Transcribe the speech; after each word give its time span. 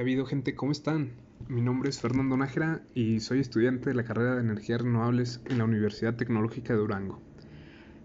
¿Qué 0.00 0.02
ha 0.02 0.06
habido 0.06 0.24
gente? 0.24 0.54
¿Cómo 0.54 0.72
están? 0.72 1.10
Mi 1.46 1.60
nombre 1.60 1.90
es 1.90 2.00
Fernando 2.00 2.34
Nájera 2.34 2.80
y 2.94 3.20
soy 3.20 3.38
estudiante 3.38 3.90
de 3.90 3.94
la 3.94 4.02
carrera 4.02 4.34
de 4.34 4.40
energías 4.40 4.80
renovables 4.80 5.42
en 5.50 5.58
la 5.58 5.64
Universidad 5.64 6.16
Tecnológica 6.16 6.72
de 6.72 6.78
Durango. 6.78 7.20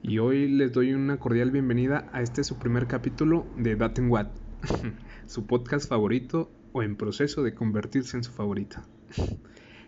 Y 0.03 0.19
hoy 0.19 0.49
les 0.49 0.73
doy 0.73 0.93
una 0.93 1.19
cordial 1.19 1.51
bienvenida 1.51 2.09
a 2.11 2.21
este 2.21 2.43
su 2.43 2.59
primer 2.59 2.87
capítulo 2.87 3.47
de 3.55 3.77
Daten 3.77 4.11
Watt, 4.11 4.27
su 5.25 5.47
podcast 5.47 5.87
favorito 5.87 6.51
o 6.73 6.83
en 6.83 6.97
proceso 6.97 7.43
de 7.43 7.53
convertirse 7.53 8.17
en 8.17 8.25
su 8.25 8.33
favorita. 8.33 8.85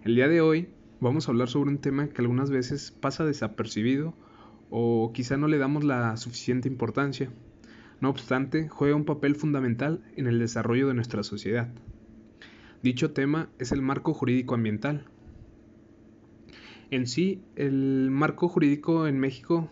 El 0.05 0.15
día 0.15 0.29
de 0.29 0.39
hoy 0.39 0.69
vamos 1.01 1.27
a 1.27 1.31
hablar 1.31 1.49
sobre 1.49 1.71
un 1.71 1.79
tema 1.79 2.07
que 2.07 2.21
algunas 2.21 2.49
veces 2.49 2.91
pasa 2.91 3.25
desapercibido 3.25 4.13
o 4.69 5.11
quizá 5.13 5.35
no 5.35 5.49
le 5.49 5.57
damos 5.57 5.83
la 5.83 6.15
suficiente 6.15 6.69
importancia. 6.69 7.29
No 7.99 8.09
obstante, 8.09 8.69
juega 8.69 8.95
un 8.95 9.03
papel 9.03 9.35
fundamental 9.35 10.05
en 10.15 10.27
el 10.27 10.39
desarrollo 10.39 10.87
de 10.87 10.93
nuestra 10.93 11.23
sociedad. 11.23 11.67
Dicho 12.83 13.11
tema 13.11 13.49
es 13.57 13.71
el 13.71 13.81
marco 13.81 14.13
jurídico 14.13 14.53
ambiental. 14.53 15.05
En 16.91 17.07
sí, 17.07 17.41
el 17.55 18.09
marco 18.11 18.47
jurídico 18.47 19.07
en 19.07 19.19
México, 19.19 19.69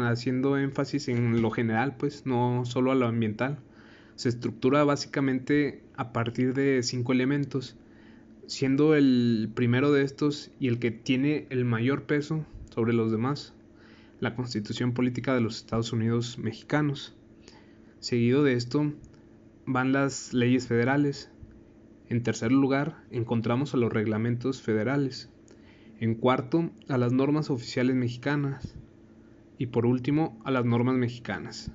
haciendo 0.00 0.58
énfasis 0.58 1.08
en 1.08 1.40
lo 1.40 1.50
general, 1.50 1.96
pues 1.96 2.26
no 2.26 2.64
solo 2.64 2.92
a 2.92 2.94
lo 2.94 3.06
ambiental, 3.06 3.58
se 4.14 4.28
estructura 4.28 4.84
básicamente 4.84 5.82
a 5.96 6.12
partir 6.12 6.52
de 6.52 6.82
cinco 6.82 7.12
elementos, 7.12 7.76
siendo 8.46 8.94
el 8.94 9.50
primero 9.54 9.90
de 9.90 10.02
estos 10.02 10.50
y 10.60 10.68
el 10.68 10.78
que 10.78 10.90
tiene 10.90 11.46
el 11.48 11.64
mayor 11.64 12.02
peso 12.02 12.44
sobre 12.74 12.92
los 12.92 13.10
demás, 13.10 13.54
la 14.20 14.36
Constitución 14.36 14.92
Política 14.92 15.34
de 15.34 15.40
los 15.40 15.56
Estados 15.56 15.92
Unidos 15.94 16.38
Mexicanos. 16.38 17.16
Seguido 17.98 18.44
de 18.44 18.52
esto 18.52 18.92
van 19.66 19.92
las 19.92 20.34
leyes 20.34 20.66
federales, 20.66 21.30
en 22.10 22.24
tercer 22.24 22.50
lugar, 22.50 23.04
encontramos 23.12 23.72
a 23.72 23.76
los 23.76 23.92
reglamentos 23.92 24.60
federales. 24.60 25.30
En 26.00 26.16
cuarto, 26.16 26.72
a 26.88 26.98
las 26.98 27.12
normas 27.12 27.50
oficiales 27.50 27.94
mexicanas. 27.94 28.74
Y 29.58 29.66
por 29.66 29.86
último, 29.86 30.36
a 30.44 30.50
las 30.50 30.64
normas 30.64 30.96
mexicanas. 30.96 31.70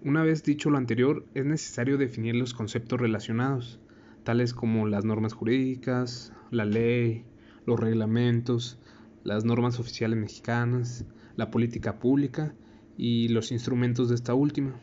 Una 0.00 0.22
vez 0.22 0.42
dicho 0.44 0.70
lo 0.70 0.78
anterior, 0.78 1.26
es 1.34 1.44
necesario 1.44 1.98
definir 1.98 2.36
los 2.36 2.54
conceptos 2.54 2.98
relacionados, 2.98 3.80
tales 4.24 4.54
como 4.54 4.86
las 4.86 5.04
normas 5.04 5.34
jurídicas, 5.34 6.32
la 6.50 6.64
ley, 6.64 7.26
los 7.66 7.78
reglamentos, 7.78 8.78
las 9.24 9.44
normas 9.44 9.78
oficiales 9.78 10.18
mexicanas, 10.18 11.04
la 11.36 11.50
política 11.50 11.98
pública 11.98 12.54
y 12.96 13.28
los 13.28 13.52
instrumentos 13.52 14.08
de 14.08 14.14
esta 14.14 14.32
última. 14.32 14.80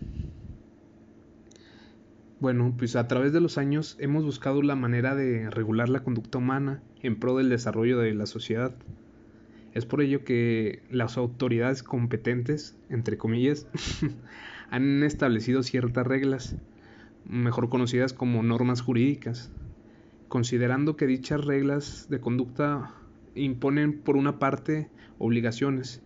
Bueno, 2.39 2.73
pues 2.77 2.95
a 2.95 3.05
través 3.05 3.33
de 3.33 3.41
los 3.41 3.57
años 3.57 3.97
hemos 3.99 4.23
buscado 4.23 4.61
la 4.61 4.77
manera 4.77 5.13
de 5.13 5.49
regular 5.49 5.89
la 5.89 6.03
conducta 6.03 6.37
humana 6.37 6.81
en 7.01 7.19
pro 7.19 7.35
del 7.35 7.49
desarrollo 7.49 7.99
de 7.99 8.13
la 8.13 8.25
sociedad. 8.25 8.73
Es 9.73 9.85
por 9.85 10.01
ello 10.01 10.23
que 10.23 10.81
las 10.89 11.17
autoridades 11.17 11.83
competentes, 11.83 12.77
entre 12.89 13.17
comillas, 13.17 13.67
han 14.69 15.03
establecido 15.03 15.63
ciertas 15.63 16.07
reglas, 16.07 16.55
mejor 17.25 17.67
conocidas 17.67 18.13
como 18.13 18.41
normas 18.41 18.79
jurídicas, 18.79 19.51
considerando 20.29 20.95
que 20.95 21.07
dichas 21.07 21.43
reglas 21.43 22.07
de 22.09 22.21
conducta 22.21 22.93
imponen 23.35 23.99
por 23.99 24.15
una 24.15 24.39
parte 24.39 24.87
obligaciones 25.17 26.01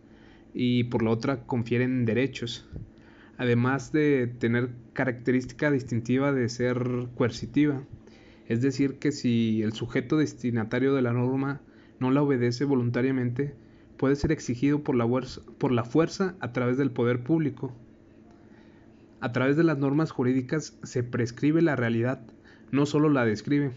y 0.56 0.86
por 0.86 1.04
la 1.04 1.12
otra 1.12 1.44
confieren 1.44 2.06
derechos 2.06 2.68
además 3.38 3.92
de 3.92 4.28
tener 4.40 4.70
característica 4.94 5.72
distintiva 5.72 6.32
de 6.32 6.50
ser 6.50 7.08
coercitiva. 7.16 7.84
Es 8.48 8.62
decir, 8.62 9.00
que 9.00 9.12
si 9.12 9.62
el 9.64 9.74
sujeto 9.74 10.18
destinatario 10.18 10.94
de 10.94 11.02
la 11.02 11.14
norma 11.14 11.62
no 12.00 12.12
la 12.12 12.22
obedece 12.22 12.66
voluntariamente, 12.66 13.56
puede 13.98 14.16
ser 14.16 14.32
exigido 14.32 14.84
por 14.84 14.96
la, 14.96 15.08
por 15.58 15.72
la 15.72 15.84
fuerza 15.84 16.36
a 16.40 16.52
través 16.52 16.78
del 16.78 16.92
poder 16.92 17.24
público. 17.24 17.74
A 19.22 19.32
través 19.32 19.56
de 19.56 19.64
las 19.64 19.78
normas 19.78 20.12
jurídicas 20.12 20.78
se 20.84 21.04
prescribe 21.04 21.62
la 21.62 21.78
realidad, 21.78 22.22
no 22.72 22.86
solo 22.86 23.10
la 23.10 23.24
describe, 23.24 23.72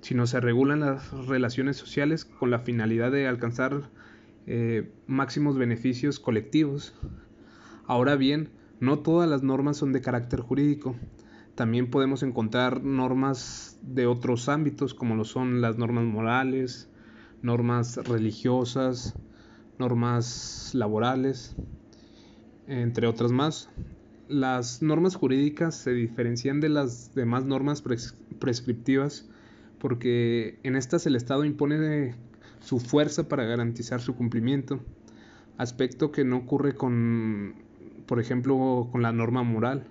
sino 0.00 0.26
se 0.26 0.38
regulan 0.38 0.80
las 0.80 1.10
relaciones 1.26 1.76
sociales 1.76 2.24
con 2.24 2.50
la 2.50 2.60
finalidad 2.60 3.10
de 3.10 3.26
alcanzar 3.26 3.90
eh, 4.46 4.88
máximos 5.06 5.58
beneficios 5.58 6.20
colectivos. 6.20 6.94
Ahora 7.86 8.14
bien, 8.14 8.50
no 8.80 8.98
todas 8.98 9.28
las 9.28 9.42
normas 9.42 9.76
son 9.76 9.92
de 9.92 10.00
carácter 10.00 10.40
jurídico. 10.40 10.94
También 11.54 11.90
podemos 11.90 12.22
encontrar 12.22 12.82
normas 12.82 13.78
de 13.82 14.06
otros 14.06 14.48
ámbitos, 14.48 14.94
como 14.94 15.14
lo 15.14 15.24
son 15.24 15.60
las 15.60 15.78
normas 15.78 16.04
morales, 16.04 16.88
normas 17.42 17.96
religiosas, 17.96 19.14
normas 19.78 20.70
laborales, 20.74 21.54
entre 22.66 23.06
otras 23.06 23.30
más. 23.30 23.70
Las 24.28 24.82
normas 24.82 25.14
jurídicas 25.14 25.76
se 25.76 25.92
diferencian 25.92 26.60
de 26.60 26.70
las 26.70 27.14
demás 27.14 27.44
normas 27.44 27.82
prescriptivas 28.38 29.28
porque 29.78 30.58
en 30.62 30.76
estas 30.76 31.06
el 31.06 31.14
Estado 31.14 31.44
impone 31.44 32.14
su 32.60 32.80
fuerza 32.80 33.28
para 33.28 33.44
garantizar 33.44 34.00
su 34.00 34.16
cumplimiento, 34.16 34.80
aspecto 35.58 36.10
que 36.10 36.24
no 36.24 36.38
ocurre 36.38 36.74
con 36.74 37.63
por 38.06 38.20
ejemplo, 38.20 38.88
con 38.90 39.02
la 39.02 39.12
norma 39.12 39.42
moral. 39.42 39.84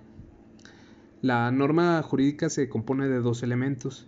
La 1.22 1.50
norma 1.50 2.02
jurídica 2.02 2.50
se 2.50 2.68
compone 2.68 3.08
de 3.08 3.20
dos 3.20 3.42
elementos, 3.42 4.06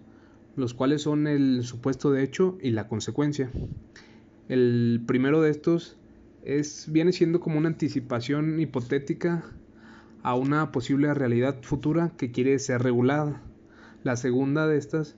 los 0.55 0.75
cuales 0.75 1.03
son 1.03 1.27
el 1.27 1.65
supuesto 1.65 2.11
de 2.11 2.23
hecho 2.23 2.59
y 2.61 2.71
la 2.71 2.89
consecuencia. 2.89 3.51
El 4.49 5.03
primero 5.07 5.41
de 5.41 5.51
estos 5.51 5.97
es, 6.45 6.87
viene 6.91 7.13
siendo 7.13 7.41
como 7.41 7.59
una 7.59 7.69
anticipación 7.69 8.61
hipotética 8.61 9.45
a 10.23 10.35
una 10.35 10.73
posible 10.73 11.13
realidad 11.15 11.63
futura 11.63 12.13
que 12.17 12.31
quiere 12.31 12.59
ser 12.59 12.83
regulada. 12.83 13.41
La 14.05 14.17
segunda 14.17 14.67
de 14.67 14.77
estas 14.77 15.17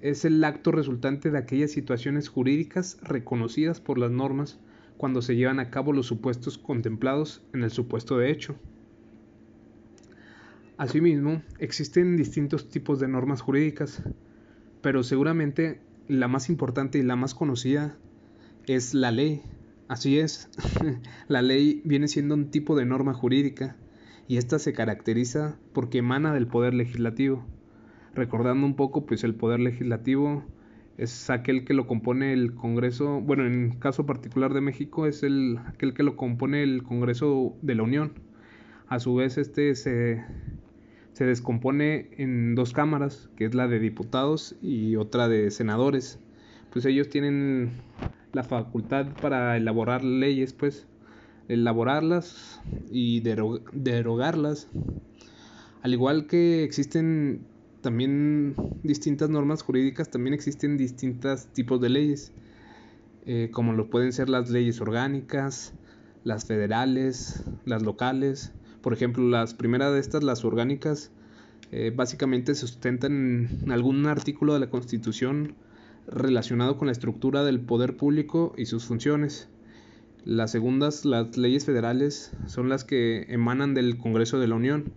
es 0.00 0.24
el 0.24 0.42
acto 0.42 0.72
resultante 0.72 1.30
de 1.30 1.38
aquellas 1.38 1.70
situaciones 1.70 2.28
jurídicas 2.28 2.98
reconocidas 3.02 3.80
por 3.80 3.98
las 3.98 4.10
normas 4.10 4.58
cuando 4.96 5.22
se 5.22 5.36
llevan 5.36 5.60
a 5.60 5.70
cabo 5.70 5.92
los 5.92 6.06
supuestos 6.06 6.58
contemplados 6.58 7.42
en 7.52 7.62
el 7.62 7.70
supuesto 7.70 8.18
de 8.18 8.30
hecho. 8.30 8.56
Asimismo, 10.76 11.42
existen 11.58 12.16
distintos 12.16 12.68
tipos 12.68 12.98
de 12.98 13.08
normas 13.08 13.40
jurídicas, 13.40 14.02
pero 14.80 15.02
seguramente 15.02 15.80
la 16.08 16.28
más 16.28 16.48
importante 16.48 16.98
y 16.98 17.02
la 17.02 17.16
más 17.16 17.34
conocida 17.34 17.96
es 18.66 18.94
la 18.94 19.10
ley. 19.10 19.42
Así 19.88 20.18
es, 20.18 20.48
la 21.28 21.42
ley 21.42 21.82
viene 21.84 22.08
siendo 22.08 22.34
un 22.34 22.50
tipo 22.50 22.76
de 22.76 22.86
norma 22.86 23.14
jurídica 23.14 23.76
y 24.26 24.38
esta 24.38 24.58
se 24.58 24.72
caracteriza 24.72 25.58
porque 25.72 25.98
emana 25.98 26.32
del 26.32 26.46
poder 26.46 26.74
legislativo. 26.74 27.44
Recordando 28.14 28.66
un 28.66 28.74
poco, 28.74 29.06
pues 29.06 29.24
el 29.24 29.34
poder 29.34 29.60
legislativo 29.60 30.44
es 30.98 31.30
aquel 31.30 31.64
que 31.64 31.74
lo 31.74 31.86
compone 31.86 32.32
el 32.32 32.54
Congreso, 32.54 33.20
bueno, 33.20 33.46
en 33.46 33.72
caso 33.78 34.06
particular 34.06 34.52
de 34.52 34.60
México 34.60 35.06
es 35.06 35.22
el 35.22 35.58
aquel 35.66 35.94
que 35.94 36.02
lo 36.02 36.16
compone 36.16 36.62
el 36.62 36.82
Congreso 36.82 37.56
de 37.62 37.74
la 37.74 37.82
Unión. 37.82 38.12
A 38.88 39.00
su 39.00 39.14
vez 39.14 39.38
este 39.38 39.74
se, 39.74 40.22
se 41.12 41.24
descompone 41.24 42.10
en 42.18 42.54
dos 42.54 42.72
cámaras, 42.72 43.30
que 43.36 43.46
es 43.46 43.54
la 43.54 43.68
de 43.68 43.78
diputados 43.78 44.56
y 44.60 44.96
otra 44.96 45.28
de 45.28 45.50
senadores. 45.50 46.18
Pues 46.70 46.84
ellos 46.84 47.08
tienen 47.08 47.72
la 48.32 48.42
facultad 48.42 49.06
para 49.20 49.56
elaborar 49.56 50.04
leyes, 50.04 50.52
pues 50.52 50.86
elaborarlas 51.48 52.60
y 52.90 53.20
derogarlas. 53.20 54.68
Al 55.82 55.92
igual 55.92 56.26
que 56.26 56.64
existen 56.64 57.46
también 57.82 58.54
distintas 58.82 59.28
normas 59.28 59.62
jurídicas, 59.62 60.10
también 60.10 60.32
existen 60.32 60.78
distintos 60.78 61.46
tipos 61.48 61.80
de 61.80 61.90
leyes, 61.90 62.32
eh, 63.26 63.50
como 63.52 63.72
lo 63.72 63.90
pueden 63.90 64.12
ser 64.12 64.28
las 64.28 64.48
leyes 64.48 64.80
orgánicas, 64.80 65.74
las 66.24 66.46
federales, 66.46 67.44
las 67.66 67.82
locales. 67.82 68.52
Por 68.80 68.92
ejemplo, 68.92 69.28
las 69.28 69.54
primeras 69.54 69.92
de 69.92 70.00
estas, 70.00 70.22
las 70.22 70.44
orgánicas, 70.44 71.10
eh, 71.72 71.92
básicamente 71.94 72.54
sustentan 72.54 73.48
en 73.64 73.72
algún 73.72 74.06
artículo 74.06 74.54
de 74.54 74.60
la 74.60 74.70
Constitución 74.70 75.54
relacionado 76.06 76.76
con 76.76 76.86
la 76.86 76.92
estructura 76.92 77.44
del 77.44 77.60
poder 77.60 77.96
público 77.96 78.54
y 78.56 78.66
sus 78.66 78.84
funciones. 78.84 79.48
Las 80.24 80.52
segundas, 80.52 81.04
las 81.04 81.36
leyes 81.36 81.64
federales, 81.64 82.32
son 82.46 82.68
las 82.68 82.84
que 82.84 83.26
emanan 83.28 83.74
del 83.74 83.98
Congreso 83.98 84.38
de 84.38 84.48
la 84.48 84.54
Unión 84.54 84.92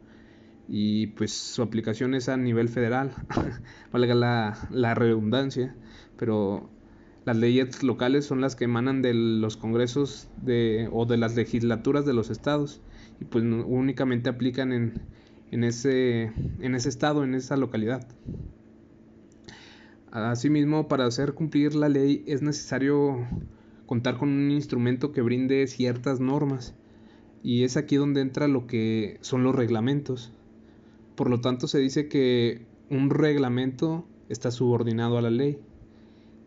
y 0.68 1.08
pues 1.08 1.34
su 1.34 1.62
aplicación 1.62 2.16
es 2.16 2.30
a 2.30 2.38
nivel 2.38 2.70
federal, 2.70 3.12
valga 3.92 4.16
la, 4.16 4.94
redundancia, 4.96 5.76
pero 6.18 6.70
las 7.26 7.38
leyes 7.38 7.84
locales 7.84 8.26
son 8.26 8.42
las 8.42 8.56
que 8.56 8.66
emanan 8.66 9.02
de 9.02 9.14
los 9.14 9.58
congresos 9.58 10.28
de, 10.42 10.90
o 10.92 11.06
de 11.06 11.18
las 11.18 11.36
legislaturas 11.36 12.06
de 12.06 12.14
los 12.14 12.30
estados 12.30 12.82
y 13.20 13.26
pues 13.26 13.44
únicamente 13.44 14.30
aplican 14.30 14.72
en, 14.74 15.02
en 15.52 15.64
ese, 15.64 16.32
en 16.60 16.76
ese 16.76 16.90
estado, 16.90 17.24
en 17.24 17.36
esa 17.36 17.58
localidad. 17.58 18.08
Asimismo, 20.12 20.88
para 20.88 21.06
hacer 21.06 21.34
cumplir 21.34 21.76
la 21.76 21.90
ley 21.90 22.24
es 22.26 22.42
necesario 22.42 23.28
contar 23.86 24.18
con 24.18 24.30
un 24.30 24.52
instrumento 24.52 25.12
que 25.12 25.22
brinde 25.22 25.68
ciertas 25.68 26.20
normas 26.20 26.74
y 27.44 27.64
es 27.64 27.78
aquí 27.78 27.98
donde 27.98 28.22
entra 28.22 28.48
lo 28.48 28.66
que 28.66 29.18
son 29.22 29.44
los 29.44 29.54
reglamentos. 29.54 30.32
Por 31.16 31.30
lo 31.30 31.42
tanto, 31.42 31.68
se 31.68 31.80
dice 31.80 32.08
que 32.08 32.66
un 32.90 33.10
reglamento 33.10 34.06
está 34.30 34.52
subordinado 34.52 35.18
a 35.18 35.22
la 35.22 35.30
ley. 35.30 35.60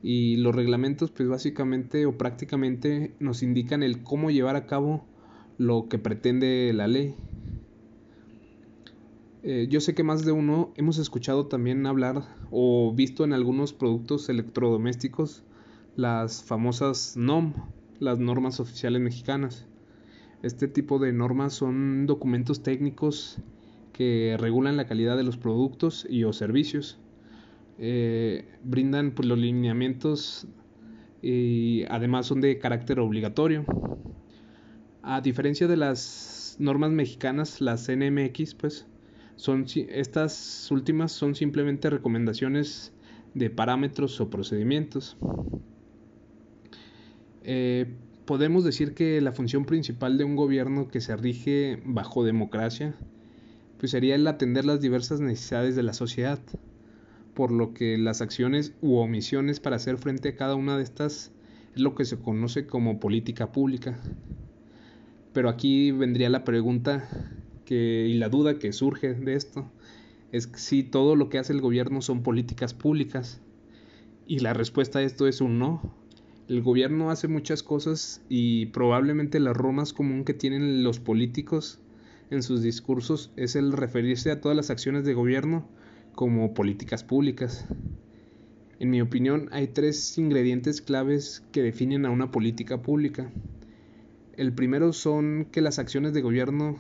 Y 0.03 0.37
los 0.37 0.55
reglamentos, 0.55 1.11
pues 1.11 1.29
básicamente 1.29 2.07
o 2.07 2.17
prácticamente 2.17 3.15
nos 3.19 3.43
indican 3.43 3.83
el 3.83 4.03
cómo 4.03 4.31
llevar 4.31 4.57
a 4.57 4.67
cabo 4.67 5.05
lo 5.57 5.89
que 5.89 5.99
pretende 5.99 6.73
la 6.73 6.87
ley. 6.87 7.17
Eh, 9.43 9.67
yo 9.71 9.81
sé 9.81 9.95
que 9.95 10.03
más 10.03 10.25
de 10.25 10.33
uno 10.33 10.73
hemos 10.77 10.99
escuchado 10.99 11.47
también 11.47 11.87
hablar 11.87 12.25
o 12.51 12.93
visto 12.95 13.25
en 13.25 13.33
algunos 13.33 13.73
productos 13.73 14.29
electrodomésticos 14.29 15.43
las 15.97 16.45
famosas 16.45 17.17
NOM, 17.17 17.55
las 17.99 18.19
normas 18.19 18.61
oficiales 18.61 19.01
mexicanas. 19.01 19.67
Este 20.43 20.69
tipo 20.69 21.01
de 21.01 21.13
normas 21.13 21.55
son 21.55 22.07
documentos 22.07 22.63
técnicos 22.63 23.39
que 23.99 24.37
regulan 24.39 24.77
la 24.77 24.87
calidad 24.87 25.17
de 25.17 25.25
los 25.25 25.37
productos 25.37 26.07
y 26.09 26.23
o 26.23 26.33
servicios. 26.33 27.01
Eh, 27.81 28.47
brindan 28.63 29.11
pues, 29.11 29.27
los 29.27 29.37
lineamientos 29.37 30.47
y 31.21 31.83
además 31.91 32.27
son 32.27 32.41
de 32.41 32.61
carácter 32.61 33.01
obligatorio. 33.01 33.65
A 35.03 35.21
diferencia 35.21 35.67
de 35.67 35.77
las 35.77 36.55
normas 36.61 36.93
mexicanas, 36.93 37.61
las 37.61 37.89
NMX, 37.89 38.55
pues, 38.55 38.87
son, 39.35 39.67
estas 39.89 40.69
últimas 40.71 41.11
son 41.11 41.35
simplemente 41.35 41.91
recomendaciones 41.91 42.93
de 43.35 43.51
parámetros 43.51 44.21
o 44.21 44.31
procedimientos. 44.31 45.17
Eh, 47.43 47.87
podemos 48.27 48.63
decir 48.63 48.95
que 48.95 49.21
la 49.21 49.33
función 49.33 49.65
principal 49.65 50.19
de 50.19 50.23
un 50.23 50.37
gobierno 50.37 50.87
que 50.87 51.01
se 51.01 51.17
rige 51.17 51.83
bajo 51.85 52.23
democracia 52.23 52.95
pues 53.79 53.93
sería 53.93 54.17
el 54.17 54.27
atender 54.27 54.65
las 54.65 54.81
diversas 54.81 55.21
necesidades 55.21 55.77
de 55.77 55.83
la 55.83 55.93
sociedad, 55.93 56.41
por 57.35 57.53
lo 57.53 57.73
que 57.73 57.97
las 57.97 58.21
acciones 58.21 58.75
u 58.83 58.97
omisiones 58.97 59.61
para 59.61 59.77
hacer 59.77 59.99
frente 59.99 60.31
a 60.31 60.37
cada 60.37 60.57
una 60.57 60.77
de 60.77 60.83
estas 60.83 61.31
es 61.75 61.81
lo 61.81 61.95
que 61.95 62.05
se 62.05 62.19
conoce 62.19 62.67
como 62.67 62.99
política 62.99 63.53
pública. 63.53 63.99
Pero 65.33 65.49
aquí 65.49 65.93
vendría 65.93 66.31
la 66.31 66.43
pregunta 66.43 67.09
que, 67.65 68.09
y 68.09 68.15
la 68.15 68.29
duda 68.29 68.59
que 68.59 68.73
surge 68.73 69.15
de 69.15 69.35
esto, 69.35 69.71
es 70.33 70.51
si 70.57 70.83
todo 70.83 71.15
lo 71.15 71.29
que 71.29 71.39
hace 71.39 71.53
el 71.53 71.61
gobierno 71.61 72.03
son 72.03 72.23
políticas 72.23 72.75
públicas. 72.75 73.41
Y 74.27 74.41
la 74.41 74.53
respuesta 74.53 74.99
a 74.99 75.03
esto 75.03 75.29
es 75.29 75.41
un 75.41 75.59
no. 75.59 75.95
El 76.49 76.63
gobierno 76.63 77.11
hace 77.11 77.29
muchas 77.29 77.63
cosas 77.63 78.23
y 78.29 78.67
probablemente 78.67 79.39
la 79.39 79.51
error 79.51 79.73
más 79.73 79.93
común 79.93 80.25
que 80.25 80.35
tienen 80.35 80.83
los 80.83 80.99
políticos 80.99 81.79
en 82.31 82.43
sus 82.43 82.63
discursos 82.63 83.31
es 83.37 83.57
el 83.57 83.73
referirse 83.73 84.31
a 84.31 84.41
todas 84.41 84.57
las 84.57 84.71
acciones 84.71 85.05
de 85.05 85.15
gobierno 85.15 85.69
como 86.15 86.55
políticas 86.55 87.05
públicas. 87.05 87.67
En 88.79 88.91
mi 88.91 89.01
opinión, 89.01 89.49
hay 89.53 89.69
tres 89.69 90.17
ingredientes 90.19 90.81
claves 90.81 91.43
que 91.53 91.63
definen 91.63 92.07
a 92.07 92.11
una 92.11 92.31
política 92.31 92.83
pública. 92.83 93.31
El 94.37 94.53
primero 94.53 94.93
son 94.93 95.47
que 95.51 95.61
las 95.61 95.79
acciones 95.79 96.13
de 96.13 96.23
gobierno 96.23 96.79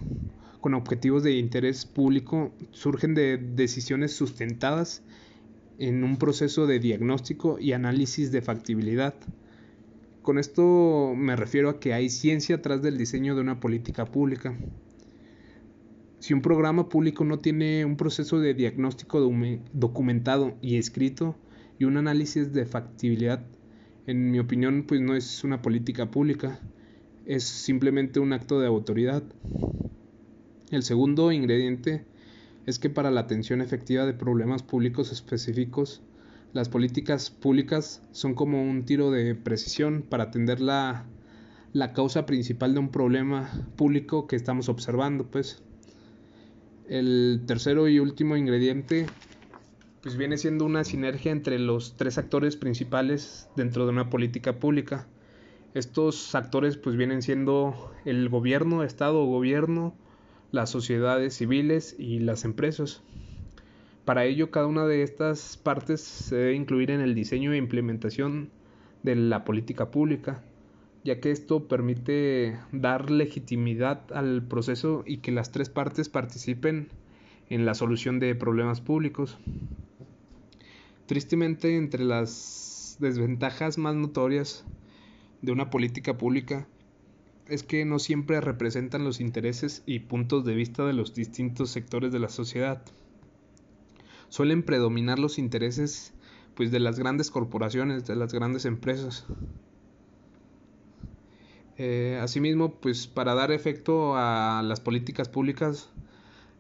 con 0.60 0.74
objetivos 0.74 1.22
de 1.22 1.38
interés 1.38 1.86
público 1.86 2.52
surgen 2.70 3.14
de 3.14 3.36
decisiones 3.36 4.12
sustentadas 4.12 5.02
en 5.78 6.04
un 6.04 6.18
proceso 6.18 6.66
de 6.66 6.78
diagnóstico 6.78 7.58
y 7.58 7.72
análisis 7.72 8.32
de 8.32 8.42
factibilidad 8.42 9.14
con 10.28 10.36
esto 10.36 11.14
me 11.16 11.36
refiero 11.36 11.70
a 11.70 11.80
que 11.80 11.94
hay 11.94 12.10
ciencia 12.10 12.56
atrás 12.56 12.82
del 12.82 12.98
diseño 12.98 13.34
de 13.34 13.40
una 13.40 13.60
política 13.60 14.04
pública. 14.04 14.54
Si 16.20 16.34
un 16.34 16.42
programa 16.42 16.88
público 16.88 17.24
no 17.24 17.38
tiene 17.38 17.84
un 17.84 17.96
proceso 17.96 18.40
de 18.40 18.54
diagnóstico 18.54 19.20
documentado 19.72 20.54
y 20.60 20.76
escrito 20.76 21.36
y 21.78 21.84
un 21.84 21.96
análisis 21.96 22.52
de 22.52 22.66
factibilidad, 22.66 23.44
en 24.06 24.30
mi 24.30 24.40
opinión, 24.40 24.84
pues 24.88 25.00
no 25.00 25.14
es 25.14 25.44
una 25.44 25.62
política 25.62 26.10
pública, 26.10 26.60
es 27.24 27.44
simplemente 27.44 28.20
un 28.20 28.32
acto 28.32 28.58
de 28.58 28.66
autoridad. 28.66 29.22
El 30.70 30.82
segundo 30.82 31.30
ingrediente 31.30 32.04
es 32.66 32.78
que 32.78 32.90
para 32.90 33.10
la 33.10 33.20
atención 33.20 33.60
efectiva 33.60 34.04
de 34.04 34.12
problemas 34.12 34.62
públicos 34.62 35.12
específicos, 35.12 36.02
las 36.52 36.68
políticas 36.68 37.30
públicas 37.30 38.02
son 38.10 38.34
como 38.34 38.62
un 38.62 38.84
tiro 38.84 39.10
de 39.10 39.34
precisión 39.34 40.02
para 40.02 40.24
atender 40.24 40.60
la, 40.60 41.06
la 41.72 41.92
causa 41.92 42.26
principal 42.26 42.74
de 42.74 42.80
un 42.80 42.88
problema 42.90 43.50
público 43.76 44.26
que 44.26 44.36
estamos 44.36 44.68
observando, 44.68 45.30
pues. 45.30 45.62
El 46.88 47.42
tercero 47.46 47.86
y 47.86 47.98
último 47.98 48.34
ingrediente 48.36 49.06
pues 50.00 50.16
viene 50.16 50.38
siendo 50.38 50.64
una 50.64 50.84
sinergia 50.84 51.32
entre 51.32 51.58
los 51.58 51.98
tres 51.98 52.16
actores 52.16 52.56
principales 52.56 53.46
dentro 53.56 53.84
de 53.84 53.92
una 53.92 54.08
política 54.08 54.58
pública. 54.58 55.06
Estos 55.74 56.34
actores 56.34 56.78
pues 56.78 56.96
vienen 56.96 57.20
siendo 57.20 57.92
el 58.06 58.30
gobierno, 58.30 58.84
estado 58.84 59.20
o 59.20 59.26
gobierno, 59.26 59.94
las 60.50 60.70
sociedades 60.70 61.36
civiles 61.36 61.94
y 61.98 62.20
las 62.20 62.46
empresas. 62.46 63.02
Para 64.06 64.24
ello, 64.24 64.50
cada 64.50 64.66
una 64.66 64.86
de 64.86 65.02
estas 65.02 65.58
partes 65.58 66.00
se 66.00 66.36
debe 66.36 66.54
incluir 66.54 66.90
en 66.90 67.02
el 67.02 67.14
diseño 67.14 67.52
e 67.52 67.58
implementación 67.58 68.48
de 69.02 69.14
la 69.14 69.44
política 69.44 69.90
pública, 69.90 70.42
ya 71.08 71.20
que 71.20 71.30
esto 71.30 71.68
permite 71.68 72.58
dar 72.70 73.10
legitimidad 73.10 74.12
al 74.12 74.42
proceso 74.42 75.04
y 75.06 75.18
que 75.18 75.32
las 75.32 75.52
tres 75.52 75.70
partes 75.70 76.10
participen 76.10 76.88
en 77.48 77.64
la 77.64 77.72
solución 77.72 78.20
de 78.20 78.34
problemas 78.34 78.82
públicos. 78.82 79.38
Tristemente, 81.06 81.78
entre 81.78 82.04
las 82.04 82.98
desventajas 83.00 83.78
más 83.78 83.94
notorias 83.94 84.66
de 85.40 85.52
una 85.52 85.70
política 85.70 86.18
pública 86.18 86.66
es 87.46 87.62
que 87.62 87.86
no 87.86 87.98
siempre 87.98 88.42
representan 88.42 89.04
los 89.04 89.18
intereses 89.18 89.82
y 89.86 90.00
puntos 90.00 90.44
de 90.44 90.54
vista 90.54 90.84
de 90.84 90.92
los 90.92 91.14
distintos 91.14 91.70
sectores 91.70 92.12
de 92.12 92.18
la 92.18 92.28
sociedad 92.28 92.82
suelen 94.28 94.62
predominar 94.62 95.18
los 95.18 95.38
intereses 95.38 96.12
pues 96.54 96.70
de 96.70 96.80
las 96.80 96.98
grandes 96.98 97.30
corporaciones, 97.30 98.04
de 98.04 98.14
las 98.14 98.34
grandes 98.34 98.66
empresas. 98.66 99.24
Eh, 101.78 102.18
asimismo, 102.20 102.74
pues 102.74 103.06
para 103.06 103.34
dar 103.34 103.52
efecto 103.52 104.16
a 104.16 104.62
las 104.64 104.80
políticas 104.80 105.28
públicas 105.28 105.90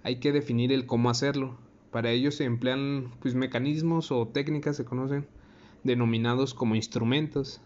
hay 0.04 0.20
que 0.20 0.30
definir 0.30 0.72
el 0.72 0.86
cómo 0.86 1.10
hacerlo. 1.10 1.58
Para 1.90 2.12
ello 2.12 2.30
se 2.30 2.44
emplean 2.44 3.10
pues 3.20 3.34
mecanismos 3.34 4.12
o 4.12 4.28
técnicas 4.28 4.76
se 4.76 4.84
conocen 4.84 5.26
denominados 5.82 6.54
como 6.54 6.76
instrumentos. 6.76 7.60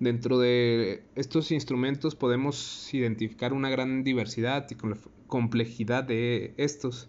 Dentro 0.00 0.38
de 0.38 1.04
estos 1.14 1.52
instrumentos 1.52 2.16
podemos 2.16 2.92
identificar 2.92 3.52
una 3.52 3.70
gran 3.70 4.02
diversidad 4.02 4.66
y 4.70 4.76
complejidad 5.28 6.02
de 6.02 6.54
estos 6.56 7.08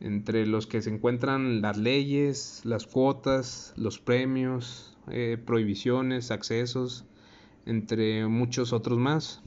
entre 0.00 0.46
los 0.46 0.66
que 0.66 0.82
se 0.82 0.90
encuentran 0.90 1.62
las 1.62 1.78
leyes, 1.78 2.60
las 2.64 2.86
cuotas, 2.86 3.72
los 3.76 4.00
premios, 4.00 4.98
eh, 5.08 5.38
prohibiciones, 5.42 6.32
accesos, 6.32 7.06
entre 7.66 8.26
muchos 8.26 8.72
otros 8.72 8.98
más. 8.98 9.42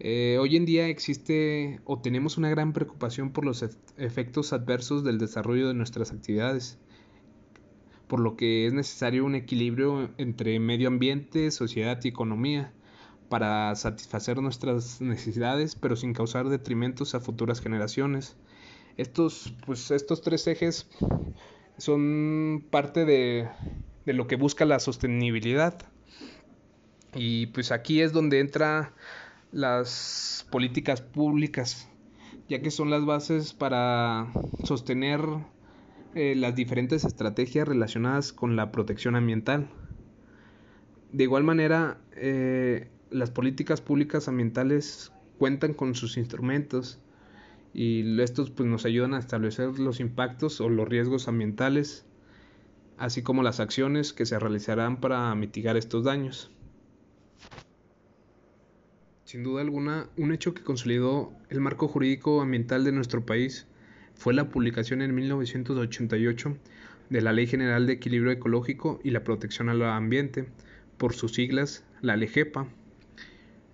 Eh, 0.00 0.36
hoy 0.40 0.56
en 0.56 0.66
día 0.66 0.88
existe 0.88 1.80
o 1.84 2.00
tenemos 2.00 2.36
una 2.36 2.50
gran 2.50 2.72
preocupación 2.72 3.32
por 3.32 3.44
los 3.44 3.64
efectos 3.96 4.52
adversos 4.52 5.04
del 5.04 5.18
desarrollo 5.18 5.68
de 5.68 5.74
nuestras 5.74 6.12
actividades, 6.12 6.78
por 8.08 8.20
lo 8.20 8.36
que 8.36 8.66
es 8.66 8.72
necesario 8.72 9.24
un 9.24 9.34
equilibrio 9.34 10.10
entre 10.18 10.58
medio 10.60 10.88
ambiente, 10.88 11.50
sociedad 11.50 11.98
y 12.04 12.08
economía 12.08 12.72
para 13.28 13.74
satisfacer 13.76 14.40
nuestras 14.42 15.00
necesidades, 15.00 15.74
pero 15.74 15.96
sin 15.96 16.12
causar 16.12 16.48
detrimentos 16.48 17.14
a 17.14 17.20
futuras 17.20 17.60
generaciones. 17.60 18.36
Estos, 18.96 19.54
pues, 19.64 19.90
estos 19.90 20.20
tres 20.20 20.46
ejes 20.46 20.86
son 21.78 22.64
parte 22.70 23.04
de, 23.04 23.48
de 24.04 24.12
lo 24.12 24.26
que 24.26 24.36
busca 24.36 24.64
la 24.64 24.78
sostenibilidad. 24.78 25.93
Y 27.14 27.46
pues 27.46 27.70
aquí 27.72 28.00
es 28.00 28.12
donde 28.12 28.40
entra 28.40 28.92
las 29.52 30.46
políticas 30.50 31.00
públicas, 31.00 31.88
ya 32.48 32.60
que 32.60 32.70
son 32.70 32.90
las 32.90 33.04
bases 33.04 33.52
para 33.52 34.32
sostener 34.64 35.20
eh, 36.14 36.34
las 36.36 36.54
diferentes 36.54 37.04
estrategias 37.04 37.68
relacionadas 37.68 38.32
con 38.32 38.56
la 38.56 38.72
protección 38.72 39.14
ambiental. 39.16 39.68
De 41.12 41.24
igual 41.24 41.44
manera, 41.44 41.98
eh, 42.16 42.88
las 43.10 43.30
políticas 43.30 43.80
públicas 43.80 44.26
ambientales 44.26 45.12
cuentan 45.38 45.74
con 45.74 45.94
sus 45.94 46.16
instrumentos 46.16 46.98
y 47.72 48.20
estos 48.20 48.50
pues 48.50 48.68
nos 48.68 48.84
ayudan 48.84 49.14
a 49.14 49.18
establecer 49.18 49.78
los 49.78 50.00
impactos 50.00 50.60
o 50.60 50.68
los 50.68 50.88
riesgos 50.88 51.28
ambientales, 51.28 52.04
así 52.98 53.22
como 53.22 53.42
las 53.42 53.60
acciones 53.60 54.12
que 54.12 54.26
se 54.26 54.38
realizarán 54.38 55.00
para 55.00 55.34
mitigar 55.34 55.76
estos 55.76 56.04
daños. 56.04 56.50
Sin 59.24 59.42
duda 59.42 59.62
alguna, 59.62 60.06
un 60.18 60.32
hecho 60.32 60.52
que 60.52 60.62
consolidó 60.62 61.32
el 61.48 61.58
marco 61.60 61.88
jurídico 61.88 62.42
ambiental 62.42 62.84
de 62.84 62.92
nuestro 62.92 63.24
país 63.24 63.66
fue 64.14 64.34
la 64.34 64.50
publicación 64.50 65.00
en 65.00 65.14
1988 65.14 66.58
de 67.08 67.20
la 67.22 67.32
Ley 67.32 67.46
General 67.46 67.86
de 67.86 67.94
Equilibrio 67.94 68.32
Ecológico 68.32 69.00
y 69.02 69.10
la 69.10 69.24
Protección 69.24 69.70
al 69.70 69.82
Ambiente, 69.82 70.44
por 70.98 71.14
sus 71.14 71.32
siglas, 71.32 71.84
la 72.02 72.16
LEGEPA. 72.16 72.68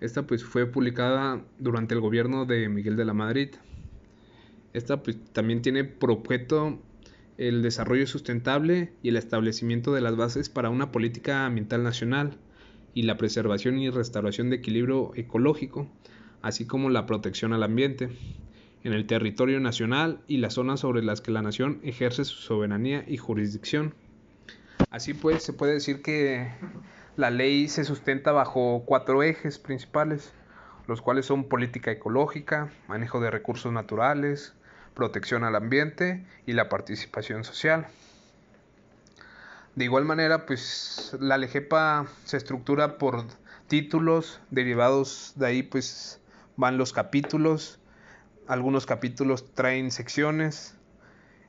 Esta 0.00 0.24
pues 0.24 0.44
fue 0.44 0.66
publicada 0.66 1.44
durante 1.58 1.94
el 1.94 2.00
gobierno 2.00 2.46
de 2.46 2.68
Miguel 2.68 2.94
de 2.94 3.04
la 3.04 3.14
Madrid. 3.14 3.50
Esta 4.72 5.02
pues, 5.02 5.18
también 5.32 5.62
tiene 5.62 5.82
por 5.82 6.12
objeto 6.12 6.78
el 7.38 7.62
desarrollo 7.62 8.06
sustentable 8.06 8.92
y 9.02 9.08
el 9.08 9.16
establecimiento 9.16 9.92
de 9.92 10.00
las 10.00 10.14
bases 10.14 10.48
para 10.48 10.70
una 10.70 10.92
política 10.92 11.44
ambiental 11.44 11.82
nacional 11.82 12.38
y 12.94 13.02
la 13.02 13.16
preservación 13.16 13.78
y 13.78 13.90
restauración 13.90 14.50
de 14.50 14.56
equilibrio 14.56 15.12
ecológico, 15.14 15.88
así 16.42 16.66
como 16.66 16.90
la 16.90 17.06
protección 17.06 17.52
al 17.52 17.62
ambiente 17.62 18.08
en 18.82 18.92
el 18.92 19.06
territorio 19.06 19.60
nacional 19.60 20.20
y 20.26 20.38
las 20.38 20.54
zonas 20.54 20.80
sobre 20.80 21.02
las 21.02 21.20
que 21.20 21.30
la 21.30 21.42
nación 21.42 21.80
ejerce 21.82 22.24
su 22.24 22.36
soberanía 22.36 23.04
y 23.06 23.16
jurisdicción. 23.16 23.94
Así 24.90 25.14
pues, 25.14 25.42
se 25.42 25.52
puede 25.52 25.74
decir 25.74 26.02
que 26.02 26.50
la 27.16 27.30
ley 27.30 27.68
se 27.68 27.84
sustenta 27.84 28.32
bajo 28.32 28.82
cuatro 28.86 29.22
ejes 29.22 29.58
principales, 29.58 30.32
los 30.88 31.02
cuales 31.02 31.26
son 31.26 31.44
política 31.44 31.90
ecológica, 31.92 32.70
manejo 32.88 33.20
de 33.20 33.30
recursos 33.30 33.72
naturales, 33.72 34.54
protección 34.94 35.44
al 35.44 35.54
ambiente 35.54 36.24
y 36.46 36.54
la 36.54 36.68
participación 36.68 37.44
social. 37.44 37.86
De 39.76 39.84
igual 39.84 40.04
manera, 40.04 40.46
pues 40.46 41.16
la 41.20 41.38
LEGEPA 41.38 42.06
se 42.24 42.36
estructura 42.36 42.98
por 42.98 43.24
títulos, 43.68 44.40
derivados 44.50 45.32
de 45.36 45.46
ahí 45.46 45.62
pues 45.62 46.20
van 46.56 46.76
los 46.76 46.92
capítulos, 46.92 47.78
algunos 48.48 48.84
capítulos 48.84 49.54
traen 49.54 49.92
secciones, 49.92 50.74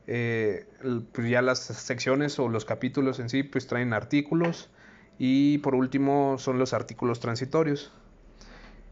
eh, 0.05 0.67
pues 1.11 1.29
ya 1.29 1.41
las 1.41 1.59
secciones 1.59 2.37
o 2.37 2.47
los 2.47 2.63
capítulos 2.63 3.19
en 3.19 3.29
sí 3.29 3.41
pues 3.41 3.65
traen 3.65 3.91
artículos 3.91 4.69
y 5.17 5.57
por 5.59 5.73
último 5.73 6.37
son 6.37 6.59
los 6.59 6.73
artículos 6.73 7.19
transitorios. 7.19 7.91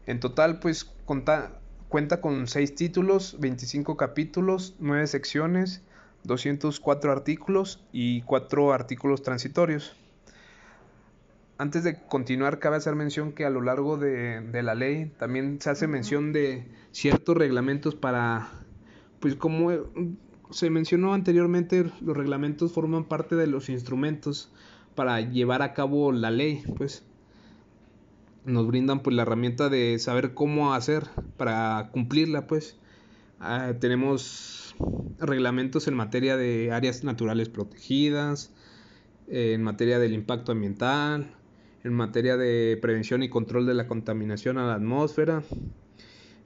En 0.06 0.18
total 0.18 0.58
pues 0.58 0.92
cuenta 1.04 2.20
con 2.20 2.48
6 2.48 2.74
títulos, 2.74 3.36
25 3.38 3.96
capítulos, 3.96 4.74
9 4.80 5.06
secciones, 5.06 5.82
204 6.24 7.12
artículos 7.12 7.82
y 7.92 8.22
4 8.22 8.72
artículos 8.72 9.22
transitorios. 9.22 9.96
Antes 11.58 11.84
de 11.84 12.00
continuar, 12.02 12.58
cabe 12.58 12.76
hacer 12.76 12.94
mención 12.94 13.32
que 13.32 13.44
a 13.44 13.50
lo 13.50 13.60
largo 13.60 13.98
de, 13.98 14.62
la 14.62 14.74
ley 14.74 15.12
también 15.18 15.60
se 15.60 15.68
hace 15.68 15.86
mención 15.86 16.32
de 16.32 16.66
ciertos 16.90 17.36
reglamentos 17.36 17.94
para, 17.94 18.48
pues 19.20 19.36
como 19.36 19.70
se 20.50 20.70
mencionó 20.70 21.12
anteriormente, 21.12 21.90
los 22.00 22.16
reglamentos 22.16 22.72
forman 22.72 23.04
parte 23.04 23.36
de 23.36 23.46
los 23.46 23.68
instrumentos 23.68 24.50
para 24.94 25.20
llevar 25.20 25.62
a 25.62 25.74
cabo 25.74 26.12
la 26.12 26.30
ley, 26.30 26.62
pues. 26.76 27.04
Nos 28.46 28.66
brindan 28.66 29.00
pues 29.00 29.14
la 29.14 29.22
herramienta 29.22 29.68
de 29.68 29.98
saber 29.98 30.32
cómo 30.32 30.72
hacer 30.72 31.08
para 31.36 31.90
cumplirla, 31.92 32.46
pues. 32.46 32.76
Ah, 33.38 33.74
tenemos 33.78 34.69
reglamentos 35.18 35.88
en 35.88 35.94
materia 35.94 36.36
de 36.36 36.72
áreas 36.72 37.04
naturales 37.04 37.48
protegidas, 37.48 38.52
en 39.28 39.62
materia 39.62 39.98
del 39.98 40.14
impacto 40.14 40.52
ambiental, 40.52 41.34
en 41.84 41.92
materia 41.92 42.36
de 42.36 42.78
prevención 42.80 43.22
y 43.22 43.28
control 43.28 43.66
de 43.66 43.74
la 43.74 43.86
contaminación 43.86 44.58
a 44.58 44.66
la 44.66 44.74
atmósfera. 44.74 45.42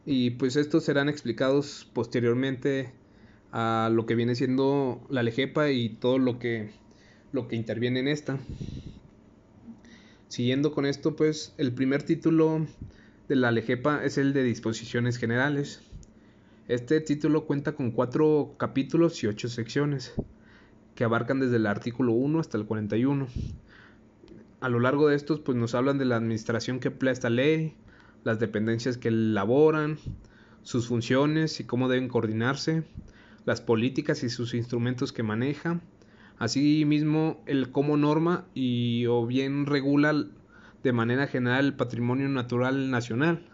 Y 0.07 0.31
pues 0.31 0.57
estos 0.57 0.85
serán 0.85 1.09
explicados 1.09 1.89
posteriormente 1.93 2.93
a 3.53 3.89
lo 3.93 4.05
que 4.05 4.15
viene 4.15 4.35
siendo 4.35 5.07
la 5.09 5.23
LEGEPA 5.23 5.71
y 5.71 5.91
todo 5.91 6.19
lo 6.19 6.39
que, 6.39 6.71
lo 7.33 7.49
que 7.49 7.57
interviene 7.57 8.01
en 8.01 8.09
esta. 8.09 8.39
Siguiendo 10.29 10.73
con 10.73 10.85
esto, 10.85 11.17
pues 11.17 11.55
el 11.59 11.73
primer 11.73 12.03
título 12.03 12.67
de 13.29 13.37
la 13.37 13.53
LEGEPA 13.53 14.05
es 14.05 14.19
el 14.19 14.33
de 14.33 14.43
disposiciones 14.43 15.17
generales. 15.17 15.81
Este 16.67 17.01
título 17.01 17.45
cuenta 17.47 17.73
con 17.73 17.91
cuatro 17.91 18.55
capítulos 18.59 19.23
y 19.23 19.27
ocho 19.27 19.49
secciones 19.49 20.15
que 20.95 21.05
abarcan 21.05 21.41
desde 21.41 21.57
el 21.57 21.67
artículo 21.67 22.13
1 22.13 22.41
hasta 22.41 22.57
el 22.57 22.65
41 22.65 23.27
a 24.65 24.71
lo 24.71 24.81
largo 24.81 25.09
de 25.09 25.15
estos 25.15 25.41
pues 25.41 25.59
nos 25.59 25.75
hablan 25.75 25.99
de 25.99 26.07
la 26.07 26.17
administración 26.17 26.81
que 26.81 26.89
emplea 26.89 27.13
esta 27.13 27.29
ley, 27.29 27.77
las 28.23 28.39
dependencias 28.39 28.97
que 28.97 29.09
elaboran, 29.09 29.99
sus 30.63 30.89
funciones 30.89 31.61
y 31.61 31.65
cómo 31.65 31.91
deben 31.91 32.09
coordinarse, 32.09 32.83
las 33.45 33.61
políticas 33.61 34.23
y 34.23 34.31
sus 34.31 34.55
instrumentos 34.55 35.13
que 35.13 35.23
maneja, 35.23 35.83
asimismo 36.39 37.43
el 37.45 37.73
cómo 37.73 37.99
norma 37.99 38.47
y 38.55 39.05
o 39.05 39.27
bien 39.27 39.67
regula 39.67 40.15
de 40.83 40.93
manera 40.95 41.27
general 41.27 41.67
el 41.67 41.77
patrimonio 41.77 42.31
natural 42.31 42.91
nacional. 42.91 43.47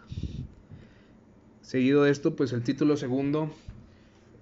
Seguido 1.71 2.03
de 2.03 2.11
esto, 2.11 2.35
pues 2.35 2.53
el 2.53 2.65
título 2.65 2.97
segundo 2.97 3.49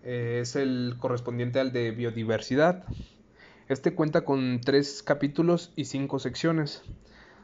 eh, 0.03 0.39
es 0.41 0.57
el 0.57 0.95
correspondiente 0.99 1.61
al 1.61 1.75
de 1.75 1.91
biodiversidad. 1.91 2.87
Este 3.69 3.93
cuenta 3.93 4.25
con 4.25 4.63
tres 4.65 5.03
capítulos 5.03 5.71
y 5.77 5.85
cinco 5.85 6.21
secciones, 6.21 6.81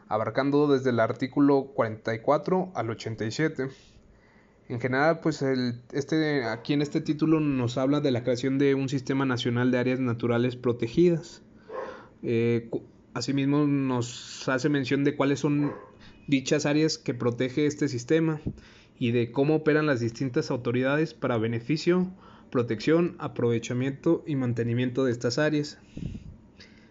abarcando 0.08 0.68
desde 0.68 0.88
el 0.88 1.00
artículo 1.00 1.64
44 1.74 2.72
al 2.74 2.88
87. 2.88 3.68
En 4.70 4.80
general, 4.80 5.20
pues 5.20 5.42
el, 5.42 5.82
este, 5.92 6.44
aquí 6.44 6.72
en 6.72 6.80
este 6.80 7.02
título 7.02 7.38
nos 7.40 7.76
habla 7.76 8.00
de 8.00 8.10
la 8.10 8.22
creación 8.22 8.56
de 8.56 8.74
un 8.74 8.88
sistema 8.88 9.26
nacional 9.26 9.70
de 9.70 9.76
áreas 9.76 10.00
naturales 10.00 10.56
protegidas. 10.56 11.42
Eh, 12.22 12.70
asimismo, 13.12 13.66
nos 13.66 14.48
hace 14.48 14.70
mención 14.70 15.04
de 15.04 15.14
cuáles 15.14 15.40
son 15.40 15.74
dichas 16.26 16.64
áreas 16.64 16.96
que 16.96 17.12
protege 17.12 17.66
este 17.66 17.88
sistema 17.88 18.40
y 18.98 19.10
de 19.10 19.32
cómo 19.32 19.56
operan 19.56 19.86
las 19.86 20.00
distintas 20.00 20.50
autoridades 20.50 21.14
para 21.14 21.38
beneficio 21.38 22.10
protección, 22.54 23.16
aprovechamiento 23.18 24.22
y 24.28 24.36
mantenimiento 24.36 25.04
de 25.04 25.10
estas 25.10 25.38
áreas. 25.38 25.80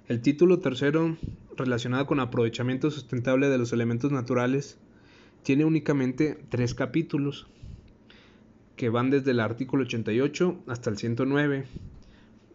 El 0.10 0.22
título 0.22 0.60
tercero, 0.60 1.16
relacionado 1.56 2.06
con 2.06 2.20
aprovechamiento 2.20 2.92
sustentable 2.92 3.48
de 3.48 3.58
los 3.58 3.72
elementos 3.72 4.12
naturales, 4.12 4.78
tiene 5.42 5.64
únicamente 5.64 6.38
tres 6.50 6.76
capítulos, 6.76 7.48
que 8.76 8.90
van 8.90 9.10
desde 9.10 9.32
el 9.32 9.40
artículo 9.40 9.84
88 9.84 10.64
hasta 10.68 10.90
el 10.90 10.98
109. 10.98 11.64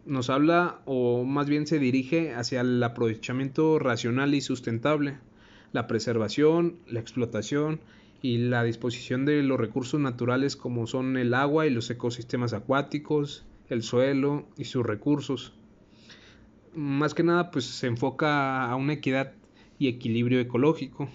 Nos 0.05 0.29
habla, 0.29 0.81
o 0.85 1.23
más 1.23 1.49
bien 1.49 1.65
se 1.65 1.79
dirige 1.79 2.35
hacia 2.35 2.61
el 2.61 2.83
aprovechamiento 2.83 3.79
racional 3.79 4.35
y 4.35 4.41
sustentable, 4.41 5.17
la 5.71 5.87
preservación, 5.87 6.75
la 6.85 6.99
explotación 6.99 7.79
y 8.21 8.37
la 8.37 8.63
disposición 8.63 9.25
de 9.25 9.43
los 9.43 9.59
recursos 9.59 9.99
naturales 9.99 10.55
como 10.55 10.87
son 10.87 11.17
el 11.17 11.33
agua 11.33 11.67
y 11.67 11.69
los 11.69 11.89
ecosistemas 11.89 12.53
acuáticos, 12.53 13.45
el 13.69 13.83
suelo 13.83 14.47
y 14.57 14.65
sus 14.65 14.85
recursos. 14.85 15.53
Más 16.75 17.13
que 17.13 17.23
nada 17.23 17.51
pues 17.51 17.65
se 17.65 17.87
enfoca 17.87 18.69
a 18.69 18.75
una 18.75 18.93
equidad 18.93 19.33
y 19.77 19.87
equilibrio 19.87 20.39
ecológico. 20.39 21.09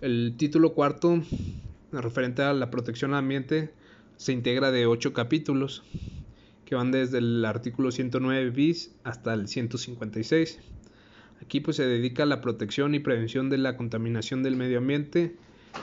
El 0.00 0.34
título 0.36 0.72
cuarto, 0.72 1.22
referente 1.92 2.42
a 2.42 2.52
la 2.52 2.70
protección 2.70 3.12
al 3.12 3.18
ambiente, 3.18 3.72
se 4.16 4.32
integra 4.32 4.70
de 4.70 4.86
ocho 4.86 5.12
capítulos 5.12 5.82
que 6.64 6.74
van 6.74 6.90
desde 6.90 7.18
el 7.18 7.44
artículo 7.44 7.90
109 7.90 8.50
bis 8.50 8.94
hasta 9.04 9.34
el 9.34 9.48
156. 9.48 10.60
Aquí 11.42 11.60
pues 11.60 11.76
se 11.76 11.86
dedica 11.86 12.22
a 12.22 12.26
la 12.26 12.40
protección 12.40 12.94
y 12.94 13.00
prevención 13.00 13.50
de 13.50 13.58
la 13.58 13.76
contaminación 13.76 14.42
del 14.42 14.56
medio 14.56 14.78
ambiente 14.78 15.34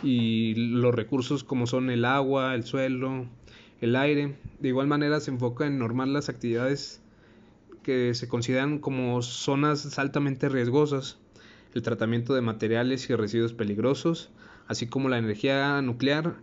y 0.03 0.55
los 0.55 0.95
recursos 0.95 1.43
como 1.43 1.67
son 1.67 1.89
el 1.89 2.05
agua, 2.05 2.55
el 2.55 2.63
suelo, 2.63 3.27
el 3.81 3.95
aire. 3.95 4.35
De 4.59 4.69
igual 4.69 4.87
manera 4.87 5.19
se 5.19 5.31
enfoca 5.31 5.67
en 5.67 5.77
normar 5.77 6.07
las 6.07 6.29
actividades 6.29 7.01
que 7.83 8.13
se 8.13 8.27
consideran 8.27 8.79
como 8.79 9.21
zonas 9.21 9.99
altamente 9.99 10.47
riesgosas, 10.47 11.17
el 11.73 11.81
tratamiento 11.81 12.33
de 12.33 12.41
materiales 12.41 13.09
y 13.09 13.15
residuos 13.15 13.53
peligrosos, 13.53 14.29
así 14.67 14.87
como 14.87 15.09
la 15.09 15.17
energía 15.17 15.81
nuclear 15.81 16.35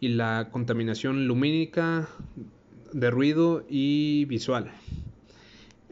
y 0.00 0.08
la 0.08 0.48
contaminación 0.50 1.28
lumínica, 1.28 2.08
de 2.92 3.10
ruido 3.10 3.64
y 3.68 4.24
visual. 4.26 4.72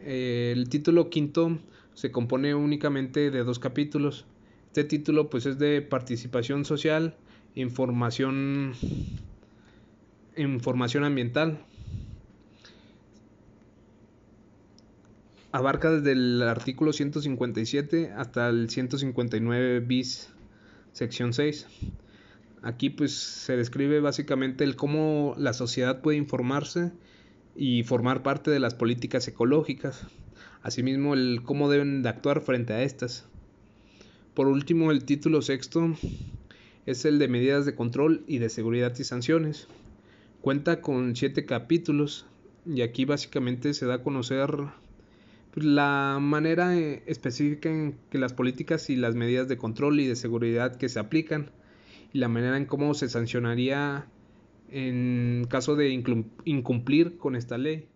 El 0.05 0.69
título 0.69 1.11
quinto 1.11 1.59
se 1.95 2.11
compone 2.11 2.55
únicamente 2.55 3.31
de 3.31 3.45
dos 3.45 3.59
capítulos. 3.59 4.27
Este 4.69 4.85
título 4.85 5.29
pues 5.29 5.47
es 5.47 5.59
de 5.59 5.83
participación 5.83 6.65
social, 6.65 7.17
información 7.55 8.75
información 10.37 11.05
ambiental. 11.05 11.59
Abarca 15.53 15.91
desde 15.91 16.13
el 16.13 16.43
artículo 16.43 16.95
157 16.95 18.13
hasta 18.17 18.49
el 18.49 18.71
159 18.71 19.81
bis, 19.81 20.31
sección 20.93 21.35
6. 21.35 21.67
Aquí 22.63 22.89
pues 22.89 23.13
se 23.13 23.57
describe 23.57 24.01
básicamente 24.01 24.65
el 24.65 24.77
cómo 24.77 25.35
la 25.37 25.53
sociedad 25.53 26.01
puede 26.01 26.17
informarse 26.17 26.93
y 27.55 27.83
formar 27.83 28.23
parte 28.23 28.51
de 28.51 28.61
las 28.61 28.75
políticas 28.75 29.29
ecológicas, 29.29 30.07
asimismo 30.63 31.15
el 31.15 31.43
cómo 31.45 31.71
deben 31.71 32.03
de 32.03 32.09
actuar 32.09 32.41
frente 32.41 32.73
a 32.73 32.83
estas. 32.83 33.27
Por 34.35 34.49
último, 34.49 34.91
el 34.91 35.05
título 35.05 35.43
sexto 35.43 35.95
es 36.87 37.05
el 37.05 37.19
de 37.19 37.29
medidas 37.29 37.67
de 37.67 37.75
control 37.75 38.25
y 38.27 38.39
de 38.39 38.49
seguridad 38.49 38.95
y 38.99 39.05
sanciones. 39.05 39.69
Cuenta 40.41 40.81
con 40.81 41.15
siete 41.15 41.45
capítulos 41.45 42.27
y 42.67 42.83
aquí 42.83 43.05
básicamente 43.05 43.75
se 43.75 43.87
da 43.87 43.95
a 43.95 44.03
conocer 44.03 44.51
pues, 45.53 45.67
la 45.67 46.19
manera 46.21 46.77
eh, 46.77 47.03
específica 47.07 47.69
en 47.69 47.97
que 48.11 48.19
las 48.19 48.33
políticas 48.33 48.89
y 48.91 48.97
las 48.97 49.15
medidas 49.15 49.49
de 49.49 49.59
control 49.59 50.01
y 50.01 50.07
de 50.07 50.17
seguridad 50.17 50.77
que 50.77 50.89
se 50.89 50.99
aplican 50.99 51.51
y 52.13 52.19
la 52.19 52.29
manera 52.29 52.57
en 52.57 52.67
cómo 52.67 52.95
se 52.95 53.09
sancionaría 53.09 54.07
en 54.71 55.47
caso 55.51 55.77
de 55.77 55.91
incumplir 56.45 57.19
con 57.19 57.37
esta 57.37 57.59
ley. 57.59 57.87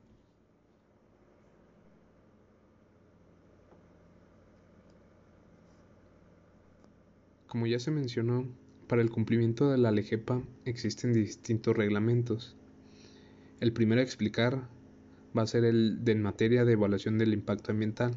Como 7.49 7.67
ya 7.67 7.79
se 7.79 7.91
mencionó, 7.91 8.47
para 8.89 9.03
el 9.03 9.11
cumplimiento 9.11 9.71
de 9.71 9.79
la 9.79 9.93
LEGEPA 9.93 10.43
existen 10.65 11.13
distintos 11.13 11.77
reglamentos. 11.77 12.57
El 13.61 13.73
primero 13.73 14.01
a 14.01 14.05
explicar 14.05 14.69
va 15.37 15.43
a 15.43 15.47
ser 15.47 15.65
el 15.65 16.05
de 16.05 16.13
en 16.13 16.23
materia 16.23 16.65
de 16.65 16.73
evaluación 16.73 17.19
del 17.19 17.33
impacto 17.33 17.73
ambiental. 17.73 18.15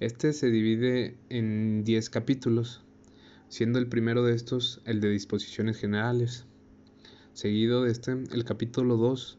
Este 0.00 0.32
se 0.32 0.50
divide 0.50 1.16
en 1.28 1.84
10 1.84 2.10
capítulos, 2.10 2.82
siendo 3.48 3.78
el 3.78 3.88
primero 3.88 4.24
de 4.24 4.34
estos 4.34 4.80
el 4.84 5.00
de 5.00 5.10
disposiciones 5.10 5.76
generales. 5.76 6.44
Seguido 7.34 7.84
de 7.84 7.92
este, 7.92 8.12
el 8.12 8.44
capítulo 8.44 8.96
2 8.96 9.38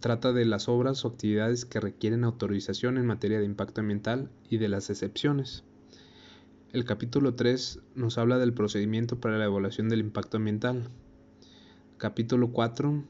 trata 0.00 0.32
de 0.32 0.44
las 0.44 0.68
obras 0.68 1.04
o 1.04 1.08
actividades 1.08 1.64
que 1.64 1.80
requieren 1.80 2.24
autorización 2.24 2.98
en 2.98 3.06
materia 3.06 3.38
de 3.38 3.46
impacto 3.46 3.80
ambiental 3.80 4.30
y 4.50 4.58
de 4.58 4.68
las 4.68 4.90
excepciones. 4.90 5.64
El 6.76 6.84
capítulo 6.84 7.32
3 7.32 7.80
nos 7.94 8.18
habla 8.18 8.36
del 8.36 8.52
procedimiento 8.52 9.18
para 9.18 9.38
la 9.38 9.46
evaluación 9.46 9.88
del 9.88 10.00
impacto 10.00 10.36
ambiental. 10.36 10.90
Capítulo 11.96 12.52
4 12.52 13.02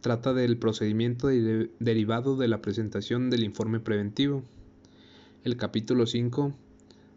trata 0.00 0.34
del 0.34 0.56
procedimiento 0.56 1.26
derivado 1.80 2.36
de 2.36 2.46
la 2.46 2.62
presentación 2.62 3.28
del 3.28 3.42
informe 3.42 3.80
preventivo. 3.80 4.44
El 5.42 5.56
capítulo 5.56 6.06
5 6.06 6.54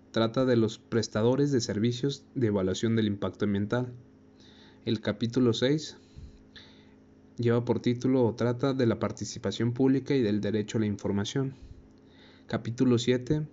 trata 0.09 0.43
de 0.45 0.55
los 0.55 0.79
prestadores 0.79 1.51
de 1.51 1.61
servicios 1.61 2.25
de 2.33 2.47
evaluación 2.47 2.95
del 2.95 3.05
impacto 3.05 3.45
ambiental. 3.45 3.93
El 4.85 5.01
capítulo 5.01 5.53
6 5.53 5.97
lleva 7.37 7.63
por 7.63 7.79
título 7.79 8.25
o 8.25 8.33
trata 8.33 8.73
de 8.73 8.87
la 8.87 8.97
participación 8.97 9.73
pública 9.73 10.15
y 10.15 10.23
del 10.23 10.41
derecho 10.41 10.79
a 10.79 10.81
la 10.81 10.87
información. 10.87 11.53
Capítulo 12.47 12.97
7 12.97 13.45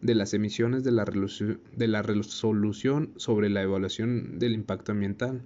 de 0.00 0.14
las 0.14 0.34
emisiones 0.34 0.84
de 0.84 0.92
la, 0.92 1.04
de 1.04 1.88
la 1.88 2.02
resolución 2.02 3.12
sobre 3.16 3.48
la 3.48 3.62
evaluación 3.62 4.38
del 4.38 4.52
impacto 4.52 4.92
ambiental. 4.92 5.42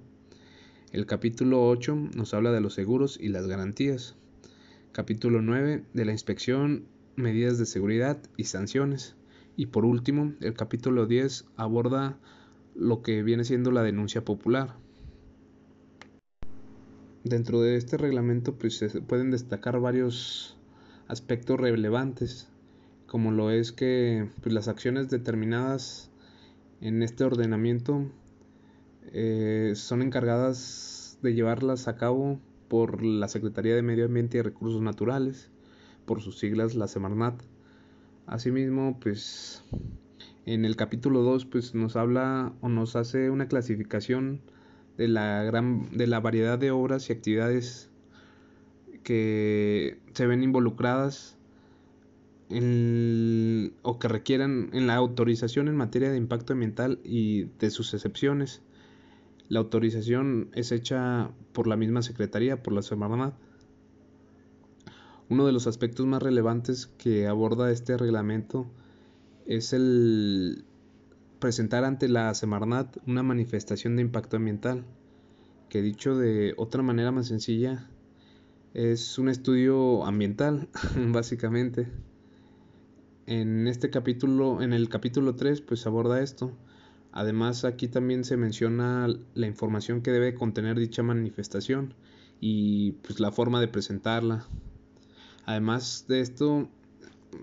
El 0.92 1.06
capítulo 1.06 1.66
8 1.68 2.10
nos 2.14 2.34
habla 2.34 2.52
de 2.52 2.60
los 2.60 2.74
seguros 2.74 3.18
y 3.20 3.28
las 3.28 3.46
garantías. 3.46 4.14
Capítulo 4.92 5.40
9 5.40 5.84
de 5.94 6.04
la 6.04 6.12
inspección, 6.12 6.84
medidas 7.16 7.58
de 7.58 7.64
seguridad 7.64 8.18
y 8.36 8.44
sanciones. 8.44 9.16
Y 9.56 9.66
por 9.66 9.86
último, 9.86 10.34
el 10.40 10.54
capítulo 10.54 11.06
10 11.06 11.46
aborda 11.56 12.18
lo 12.74 13.02
que 13.02 13.22
viene 13.22 13.44
siendo 13.44 13.70
la 13.70 13.82
denuncia 13.82 14.24
popular. 14.24 14.76
Dentro 17.24 17.60
de 17.60 17.76
este 17.76 17.96
reglamento 17.96 18.54
pues, 18.54 18.76
se 18.76 19.00
pueden 19.00 19.30
destacar 19.30 19.80
varios 19.80 20.58
aspectos 21.08 21.58
relevantes 21.58 22.51
como 23.12 23.30
lo 23.30 23.50
es 23.50 23.72
que 23.72 24.26
pues, 24.40 24.54
las 24.54 24.68
acciones 24.68 25.10
determinadas 25.10 26.10
en 26.80 27.02
este 27.02 27.24
ordenamiento 27.24 28.10
eh, 29.12 29.74
son 29.76 30.00
encargadas 30.00 31.18
de 31.20 31.34
llevarlas 31.34 31.88
a 31.88 31.96
cabo 31.96 32.40
por 32.68 33.02
la 33.02 33.28
Secretaría 33.28 33.74
de 33.74 33.82
Medio 33.82 34.06
Ambiente 34.06 34.38
y 34.38 34.40
Recursos 34.40 34.80
Naturales, 34.80 35.50
por 36.06 36.22
sus 36.22 36.38
siglas 36.38 36.74
la 36.74 36.88
Semarnat. 36.88 37.38
Asimismo, 38.26 38.98
pues 38.98 39.62
en 40.46 40.64
el 40.64 40.76
capítulo 40.76 41.20
2 41.20 41.44
pues 41.44 41.74
nos 41.74 41.96
habla 41.96 42.54
o 42.62 42.70
nos 42.70 42.96
hace 42.96 43.28
una 43.28 43.46
clasificación 43.46 44.40
de 44.96 45.08
la 45.08 45.42
gran 45.42 45.90
de 45.90 46.06
la 46.06 46.20
variedad 46.20 46.58
de 46.58 46.70
obras 46.70 47.10
y 47.10 47.12
actividades 47.12 47.90
que 49.02 49.98
se 50.14 50.26
ven 50.26 50.42
involucradas 50.42 51.36
o 53.82 53.98
que 53.98 54.08
requieran 54.08 54.70
en 54.72 54.86
la 54.86 54.96
autorización 54.96 55.68
en 55.68 55.76
materia 55.76 56.10
de 56.10 56.18
impacto 56.18 56.52
ambiental 56.52 57.00
y 57.02 57.44
de 57.58 57.70
sus 57.70 57.94
excepciones. 57.94 58.60
La 59.48 59.60
autorización 59.60 60.50
es 60.54 60.72
hecha 60.72 61.30
por 61.52 61.66
la 61.66 61.76
misma 61.76 62.02
Secretaría, 62.02 62.62
por 62.62 62.74
la 62.74 62.82
Semarnat. 62.82 63.34
Uno 65.28 65.46
de 65.46 65.52
los 65.52 65.66
aspectos 65.66 66.04
más 66.06 66.22
relevantes 66.22 66.86
que 66.98 67.26
aborda 67.26 67.70
este 67.70 67.96
reglamento 67.96 68.66
es 69.46 69.72
el 69.72 70.64
presentar 71.38 71.84
ante 71.84 72.08
la 72.08 72.34
Semarnat 72.34 72.98
una 73.06 73.22
manifestación 73.22 73.96
de 73.96 74.02
impacto 74.02 74.36
ambiental, 74.36 74.84
que 75.70 75.80
dicho 75.80 76.16
de 76.16 76.54
otra 76.58 76.82
manera 76.82 77.12
más 77.12 77.28
sencilla, 77.28 77.88
es 78.74 79.18
un 79.18 79.28
estudio 79.28 80.04
ambiental, 80.04 80.68
básicamente 81.12 81.88
en 83.26 83.68
este 83.68 83.90
capítulo, 83.90 84.62
en 84.62 84.72
el 84.72 84.88
capítulo 84.88 85.34
3, 85.34 85.60
pues 85.60 85.86
aborda 85.86 86.22
esto. 86.22 86.52
Además, 87.12 87.64
aquí 87.64 87.88
también 87.88 88.24
se 88.24 88.36
menciona 88.36 89.06
la 89.34 89.46
información 89.46 90.02
que 90.02 90.10
debe 90.10 90.34
contener 90.34 90.78
dicha 90.78 91.02
manifestación 91.02 91.94
y 92.40 92.92
pues 93.02 93.20
la 93.20 93.30
forma 93.30 93.60
de 93.60 93.68
presentarla. 93.68 94.46
Además 95.44 96.06
de 96.08 96.20
esto, 96.20 96.68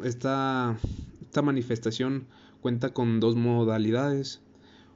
esta, 0.03 0.77
esta 1.21 1.41
manifestación 1.41 2.27
cuenta 2.61 2.93
con 2.93 3.19
dos 3.19 3.35
modalidades, 3.35 4.41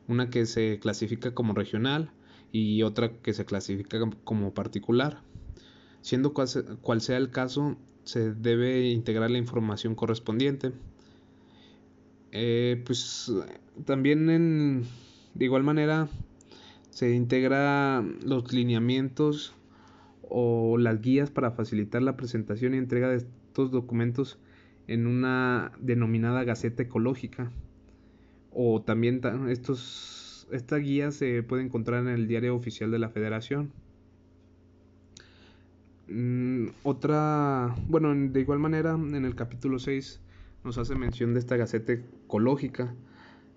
una 0.07 0.29
que 0.29 0.45
se 0.45 0.79
clasifica 0.79 1.33
como 1.33 1.53
regional 1.53 2.11
y 2.51 2.83
otra 2.83 3.13
que 3.21 3.33
se 3.33 3.45
clasifica 3.45 3.99
como 4.23 4.53
particular. 4.53 5.21
Siendo 6.01 6.33
cual 6.33 7.01
sea 7.01 7.17
el 7.17 7.29
caso, 7.29 7.77
se 8.03 8.33
debe 8.33 8.89
integrar 8.89 9.31
la 9.31 9.37
información 9.37 9.95
correspondiente. 9.95 10.71
Eh, 12.31 12.81
pues 12.85 13.31
también 13.85 14.29
en, 14.29 14.83
de 15.35 15.45
igual 15.45 15.63
manera 15.63 16.07
se 16.89 17.13
integra 17.13 18.03
los 18.25 18.51
lineamientos 18.53 19.53
o 20.29 20.77
las 20.77 21.01
guías 21.01 21.29
para 21.29 21.51
facilitar 21.51 22.01
la 22.01 22.17
presentación 22.17 22.73
y 22.73 22.77
entrega 22.77 23.09
de 23.09 23.17
estos 23.17 23.71
documentos 23.71 24.39
en 24.87 25.07
una 25.07 25.71
denominada 25.79 26.43
Gaceta 26.43 26.83
Ecológica. 26.83 27.51
O 28.51 28.81
también 28.81 29.21
estos, 29.49 30.47
esta 30.51 30.77
guía 30.77 31.11
se 31.11 31.41
puede 31.43 31.63
encontrar 31.63 32.01
en 32.01 32.09
el 32.09 32.27
diario 32.27 32.55
oficial 32.55 32.91
de 32.91 32.99
la 32.99 33.09
Federación. 33.09 33.71
Mm, 36.07 36.67
otra, 36.83 37.75
bueno, 37.87 38.13
de 38.13 38.39
igual 38.39 38.59
manera, 38.59 38.93
en 38.93 39.25
el 39.25 39.35
capítulo 39.35 39.79
6 39.79 40.19
nos 40.63 40.77
hace 40.77 40.95
mención 40.95 41.33
de 41.33 41.39
esta 41.39 41.57
Gaceta 41.57 41.93
Ecológica 41.93 42.93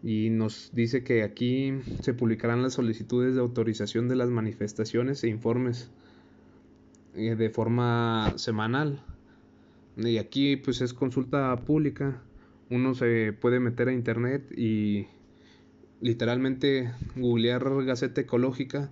y 0.02 0.30
nos 0.30 0.70
dice 0.72 1.02
que 1.02 1.22
aquí 1.22 1.72
se 2.00 2.14
publicarán 2.14 2.62
las 2.62 2.74
solicitudes 2.74 3.34
de 3.34 3.40
autorización 3.40 4.08
de 4.08 4.16
las 4.16 4.30
manifestaciones 4.30 5.24
e 5.24 5.28
informes 5.28 5.90
eh, 7.14 7.34
de 7.34 7.50
forma 7.50 8.34
semanal. 8.36 9.02
Y 9.96 10.18
aquí 10.18 10.56
pues 10.56 10.80
es 10.80 10.92
consulta 10.94 11.56
pública. 11.64 12.22
Uno 12.70 12.94
se 12.94 13.32
puede 13.32 13.60
meter 13.60 13.88
a 13.88 13.92
internet 13.92 14.52
y 14.56 15.06
literalmente 16.00 16.92
googlear 17.16 17.84
Gaceta 17.84 18.20
Ecológica 18.20 18.90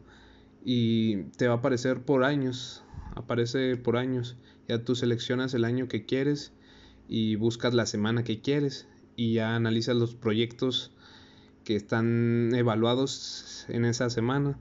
y 0.65 1.25
te 1.37 1.47
va 1.49 1.55
a 1.55 1.57
aparecer 1.59 2.01
por 2.01 2.25
años 2.25 2.84
aparece 3.15 3.77
por 3.77 3.97
años. 3.97 4.37
Ya 4.69 4.85
tú 4.85 4.95
seleccionas 4.95 5.55
el 5.55 5.65
año 5.65 5.89
que 5.89 6.07
quieres 6.07 6.53
y 7.09 7.37
buscas 7.37 7.75
la 7.75 7.87
semana 7.87 8.25
que 8.25 8.41
quieres 8.41 8.89
y 9.17 9.35
ya 9.35 9.55
analizas 9.55 9.97
los 9.97 10.15
proyectos 10.15 10.93
que 11.65 11.77
están 11.77 12.55
evaluados 12.55 13.67
en 13.69 13.85
esa 13.85 14.11
semana. 14.11 14.59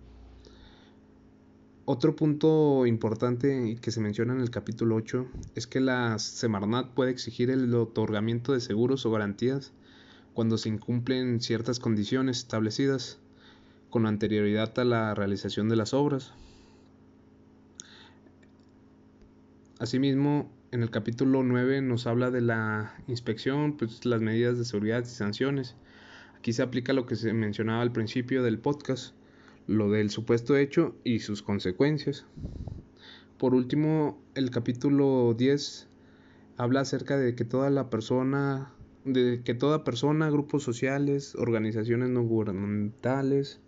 Otro 1.86 2.16
punto 2.16 2.86
importante 2.86 3.78
que 3.82 3.92
se 3.92 4.00
menciona 4.00 4.34
en 4.34 4.39
el 4.39 4.50
capítulo 4.50 4.96
8 4.96 5.28
es 5.56 5.68
que 5.68 5.82
la 5.82 6.18
Semarnat 6.18 6.94
puede 6.94 7.12
exigir 7.12 7.50
el 7.50 7.74
otorgamiento 7.76 8.54
de 8.54 8.62
seguros 8.62 9.06
o 9.06 9.12
garantías 9.12 9.74
cuando 10.34 10.58
se 10.58 10.70
incumplen 10.70 11.42
ciertas 11.42 11.80
condiciones 11.80 12.38
establecidas 12.38 13.20
con 13.89 14.06
anterioridad 14.06 14.80
a 14.80 14.86
la 14.86 15.13
realización 15.13 15.68
de 15.68 15.76
las 15.76 15.94
obras. 15.94 16.32
Asimismo, 19.80 20.52
en 20.72 20.84
el 20.84 20.92
capítulo 20.92 21.42
9 21.44 21.82
nos 21.82 22.06
habla 22.06 22.30
de 22.30 22.42
la 22.42 22.96
inspección, 23.08 23.76
pues 23.76 24.06
las 24.06 24.22
medidas 24.22 24.58
de 24.58 24.66
seguridad 24.66 25.04
y 25.04 25.10
sanciones. 25.10 25.76
Aquí 26.38 26.54
se 26.54 26.62
aplica 26.62 26.94
lo 26.94 27.06
que 27.08 27.16
se 27.16 27.34
mencionaba 27.34 27.82
al 27.82 27.92
principio 27.92 28.44
del 28.44 28.60
podcast, 28.60 29.16
lo 29.66 29.90
del 29.90 30.12
supuesto 30.12 30.56
hecho 30.58 30.96
y 31.04 31.20
sus 31.20 31.42
consecuencias. 31.42 32.26
Por 33.38 33.56
último, 33.56 34.22
el 34.36 34.52
capítulo 34.52 35.34
10 35.36 35.88
habla 36.58 36.82
acerca 36.82 37.18
de 37.18 37.34
que 37.34 37.44
toda 37.44 37.70
la 37.70 37.90
persona 37.90 38.72
de 39.06 39.42
que 39.44 39.54
toda 39.54 39.84
persona, 39.84 40.30
grupos 40.30 40.64
sociales, 40.64 41.36
organizaciones 41.36 42.10
no 42.10 42.24
gubernamentales, 42.24 43.60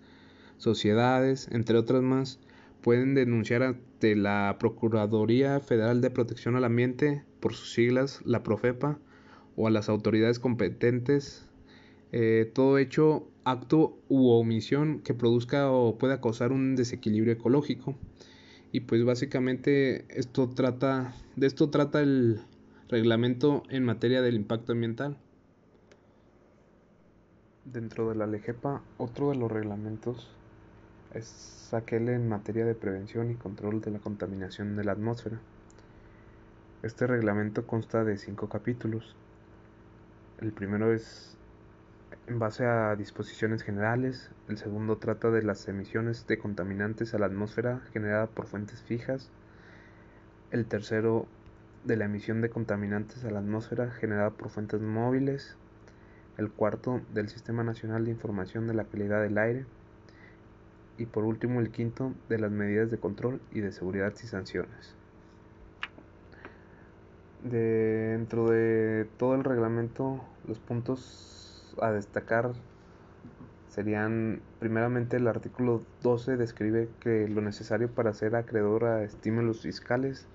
sociedades, 0.58 1.50
entre 1.52 1.78
otras 1.78 2.04
más, 2.04 2.39
pueden 2.86 3.15
denunciar 3.15 3.63
ante 3.63 4.15
la 4.15 4.58
Procuraduría 4.60 5.60
Federal 5.60 6.02
de 6.02 6.12
Protección 6.12 6.56
al 6.56 6.65
Ambiente, 6.65 7.24
por 7.39 7.56
sus 7.56 7.74
siglas, 7.74 8.21
la 8.26 8.43
Profepa, 8.43 9.00
o 9.56 9.65
a 9.65 9.71
las 9.71 9.89
autoridades 9.89 10.38
competentes, 10.38 11.50
eh, 12.12 12.52
todo 12.54 12.78
hecho, 12.78 13.28
acto 13.43 13.98
u 14.08 14.30
omisión 14.30 15.00
que 15.00 15.15
produzca 15.15 15.71
o 15.71 15.98
pueda 15.98 16.21
causar 16.21 16.52
un 16.52 16.76
desequilibrio 16.76 17.34
ecológico. 17.34 17.95
Y 18.71 18.82
pues 18.82 19.04
básicamente 19.04 20.06
esto 20.10 20.48
trata, 20.50 21.15
de 21.36 21.48
esto 21.48 21.71
trata 21.71 22.04
el 22.04 22.39
reglamento 22.88 23.63
en 23.69 23.84
materia 23.84 24.21
del 24.21 24.36
impacto 24.36 24.74
ambiental. 24.74 25.17
Dentro 27.63 28.10
de 28.10 28.15
la 28.15 28.28
LEGEPA, 28.28 28.84
otro 29.00 29.32
de 29.32 29.38
los 29.38 29.52
reglamentos 29.52 30.35
es 31.15 31.73
aquel 31.73 32.10
en 32.10 32.28
materia 32.28 32.65
de 32.65 32.75
prevención 32.75 33.32
y 33.32 33.36
control 33.36 33.82
de 33.82 33.91
la 33.91 33.99
contaminación 33.99 34.75
de 34.75 34.84
la 34.84 34.91
atmósfera. 34.91 35.39
Este 36.84 37.08
reglamento 37.08 37.65
consta 37.65 38.04
de 38.04 38.17
cinco 38.17 38.49
capítulos. 38.49 39.15
El 40.39 40.51
primero 40.51 40.93
es 40.93 41.38
en 42.28 42.39
base 42.39 42.65
a 42.65 42.95
disposiciones 42.95 43.63
generales, 43.63 44.32
el 44.49 44.58
segundo 44.58 44.97
trata 44.97 45.32
de 45.32 45.41
las 45.41 45.67
emisiones 45.67 46.28
de 46.28 46.38
contaminantes 46.38 47.13
a 47.13 47.19
la 47.19 47.28
atmósfera 47.28 47.82
generada 47.93 48.28
por 48.28 48.47
fuentes 48.47 48.82
fijas, 48.82 49.30
el 50.51 50.65
tercero 50.65 51.28
de 51.84 51.97
la 51.97 52.06
emisión 52.06 52.41
de 52.41 52.49
contaminantes 52.49 53.23
a 53.25 53.32
la 53.32 53.39
atmósfera 53.39 53.91
generada 53.91 54.32
por 54.32 54.49
fuentes 54.49 54.82
móviles, 54.82 55.56
el 56.38 56.51
cuarto 56.51 57.01
del 57.13 57.30
Sistema 57.30 57.63
Nacional 57.63 58.06
de 58.06 58.12
Información 58.12 58.67
de 58.67 58.73
la 58.73 58.86
Calidad 58.86 59.21
del 59.21 59.38
Aire 59.38 59.65
y 60.97 61.05
por 61.05 61.23
último 61.23 61.60
el 61.60 61.71
quinto 61.71 62.13
de 62.29 62.39
las 62.39 62.51
medidas 62.51 62.91
de 62.91 62.97
control 62.97 63.41
y 63.51 63.62
de 63.62 63.71
seguridad 63.71 64.13
y 64.23 64.27
sanciones. 64.27 64.95
Dentro 67.43 68.49
de 68.49 69.08
todo 69.17 69.36
el 69.36 69.43
reglamento, 69.43 70.23
los 70.47 70.60
puntos 70.60 71.75
a 71.81 71.91
destacar 71.91 72.53
serían 73.69 74.41
primeramente 74.60 75.17
el 75.17 75.27
artículo 75.27 75.84
12 76.01 76.38
describe 76.38 76.88
que 77.01 77.27
lo 77.27 77.41
necesario 77.41 77.89
para 77.89 78.13
ser 78.13 78.36
acreedor 78.36 78.86
a 78.86 79.03
estímulos 79.03 79.62
fiscales 79.62 80.27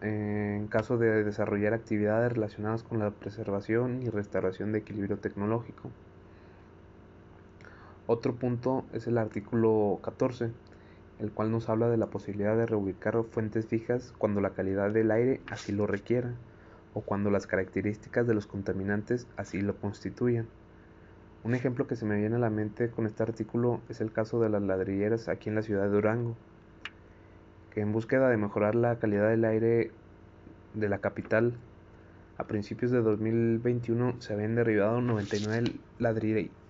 en 0.00 0.66
caso 0.66 0.98
de 0.98 1.22
desarrollar 1.24 1.74
actividades 1.74 2.32
relacionadas 2.32 2.82
con 2.82 2.98
la 2.98 3.10
preservación 3.10 4.02
y 4.02 4.08
restauración 4.08 4.72
de 4.72 4.78
equilibrio 4.78 5.18
tecnológico. 5.18 5.90
Otro 8.12 8.34
punto 8.34 8.84
es 8.92 9.06
el 9.06 9.16
artículo 9.16 9.98
14, 10.04 10.50
el 11.18 11.32
cual 11.32 11.50
nos 11.50 11.70
habla 11.70 11.88
de 11.88 11.96
la 11.96 12.08
posibilidad 12.08 12.54
de 12.54 12.66
reubicar 12.66 13.18
fuentes 13.24 13.64
fijas 13.64 14.12
cuando 14.18 14.42
la 14.42 14.50
calidad 14.50 14.90
del 14.90 15.10
aire 15.10 15.40
así 15.48 15.72
lo 15.72 15.86
requiera 15.86 16.34
o 16.92 17.00
cuando 17.00 17.30
las 17.30 17.46
características 17.46 18.26
de 18.26 18.34
los 18.34 18.46
contaminantes 18.46 19.26
así 19.38 19.62
lo 19.62 19.76
constituyan. 19.76 20.46
Un 21.42 21.54
ejemplo 21.54 21.86
que 21.86 21.96
se 21.96 22.04
me 22.04 22.18
viene 22.18 22.36
a 22.36 22.38
la 22.38 22.50
mente 22.50 22.90
con 22.90 23.06
este 23.06 23.22
artículo 23.22 23.80
es 23.88 24.02
el 24.02 24.12
caso 24.12 24.42
de 24.42 24.50
las 24.50 24.60
ladrilleras 24.60 25.30
aquí 25.30 25.48
en 25.48 25.54
la 25.54 25.62
ciudad 25.62 25.84
de 25.84 25.88
Durango 25.88 26.36
que 27.70 27.80
en 27.80 27.92
búsqueda 27.92 28.28
de 28.28 28.36
mejorar 28.36 28.74
la 28.74 28.98
calidad 28.98 29.30
del 29.30 29.46
aire 29.46 29.90
de 30.74 30.88
la 30.90 30.98
capital, 30.98 31.54
a 32.36 32.44
principios 32.44 32.90
de 32.90 33.00
2021 33.00 34.20
se 34.20 34.34
habían 34.34 34.54
derribado 34.54 35.00
99 35.00 35.72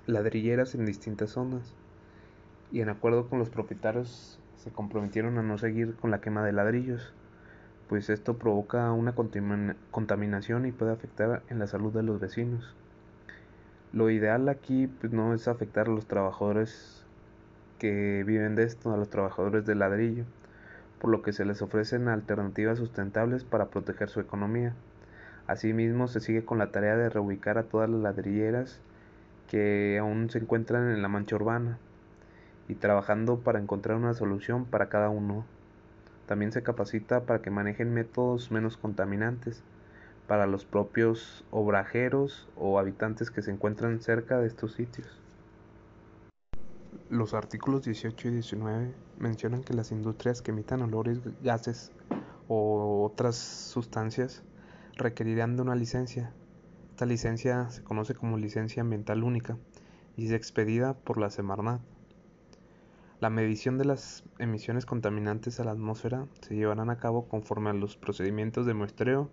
ladrilleras 0.06 0.74
en 0.74 0.84
distintas 0.84 1.30
zonas 1.30 1.74
y 2.72 2.80
en 2.80 2.88
acuerdo 2.88 3.28
con 3.28 3.38
los 3.38 3.50
propietarios 3.50 4.38
se 4.56 4.70
comprometieron 4.70 5.38
a 5.38 5.42
no 5.42 5.58
seguir 5.58 5.94
con 5.96 6.10
la 6.10 6.20
quema 6.20 6.44
de 6.44 6.52
ladrillos, 6.52 7.12
pues 7.88 8.08
esto 8.10 8.38
provoca 8.38 8.90
una 8.92 9.14
contaminación 9.14 10.66
y 10.66 10.72
puede 10.72 10.92
afectar 10.92 11.42
en 11.50 11.58
la 11.58 11.66
salud 11.66 11.92
de 11.92 12.02
los 12.02 12.20
vecinos. 12.20 12.74
Lo 13.92 14.08
ideal 14.08 14.48
aquí 14.48 14.86
pues, 14.86 15.12
no 15.12 15.34
es 15.34 15.48
afectar 15.48 15.88
a 15.88 15.90
los 15.90 16.06
trabajadores 16.06 17.04
que 17.78 18.24
viven 18.24 18.54
de 18.54 18.62
esto, 18.62 18.92
a 18.92 18.96
los 18.96 19.10
trabajadores 19.10 19.66
de 19.66 19.74
ladrillo, 19.74 20.24
por 21.00 21.10
lo 21.10 21.20
que 21.22 21.32
se 21.32 21.44
les 21.44 21.60
ofrecen 21.60 22.08
alternativas 22.08 22.78
sustentables 22.78 23.44
para 23.44 23.66
proteger 23.66 24.08
su 24.08 24.20
economía. 24.20 24.74
Asimismo, 25.46 26.08
se 26.08 26.20
sigue 26.20 26.44
con 26.44 26.58
la 26.58 26.70
tarea 26.70 26.96
de 26.96 27.10
reubicar 27.10 27.58
a 27.58 27.64
todas 27.64 27.90
las 27.90 28.00
ladrilleras 28.00 28.80
que 29.52 29.98
aún 30.00 30.30
se 30.30 30.38
encuentran 30.38 30.90
en 30.90 31.02
la 31.02 31.08
mancha 31.08 31.36
urbana 31.36 31.76
y 32.68 32.74
trabajando 32.74 33.40
para 33.40 33.58
encontrar 33.58 33.98
una 33.98 34.14
solución 34.14 34.64
para 34.64 34.88
cada 34.88 35.10
uno. 35.10 35.44
También 36.24 36.52
se 36.52 36.62
capacita 36.62 37.26
para 37.26 37.42
que 37.42 37.50
manejen 37.50 37.92
métodos 37.92 38.50
menos 38.50 38.78
contaminantes 38.78 39.62
para 40.26 40.46
los 40.46 40.64
propios 40.64 41.44
obrajeros 41.50 42.48
o 42.56 42.78
habitantes 42.78 43.30
que 43.30 43.42
se 43.42 43.50
encuentran 43.50 44.00
cerca 44.00 44.38
de 44.38 44.46
estos 44.46 44.72
sitios. 44.72 45.20
Los 47.10 47.34
artículos 47.34 47.84
18 47.84 48.28
y 48.28 48.30
19 48.30 48.94
mencionan 49.18 49.62
que 49.62 49.74
las 49.74 49.92
industrias 49.92 50.40
que 50.40 50.52
emitan 50.52 50.80
olores, 50.80 51.20
gases 51.42 51.92
o 52.48 53.04
otras 53.04 53.36
sustancias 53.36 54.42
requerirán 54.96 55.56
de 55.56 55.62
una 55.62 55.74
licencia. 55.74 56.32
Esta 57.02 57.10
licencia 57.10 57.68
se 57.68 57.82
conoce 57.82 58.14
como 58.14 58.38
licencia 58.38 58.80
ambiental 58.80 59.24
única 59.24 59.58
y 60.16 60.26
es 60.26 60.30
expedida 60.30 60.94
por 60.94 61.18
la 61.18 61.30
Semarnat. 61.30 61.80
La 63.18 63.28
medición 63.28 63.76
de 63.76 63.84
las 63.84 64.22
emisiones 64.38 64.86
contaminantes 64.86 65.58
a 65.58 65.64
la 65.64 65.72
atmósfera 65.72 66.28
se 66.42 66.54
llevarán 66.54 66.90
a 66.90 66.98
cabo 66.98 67.26
conforme 67.26 67.70
a 67.70 67.72
los 67.72 67.96
procedimientos 67.96 68.66
de 68.66 68.74
muestreo 68.74 69.30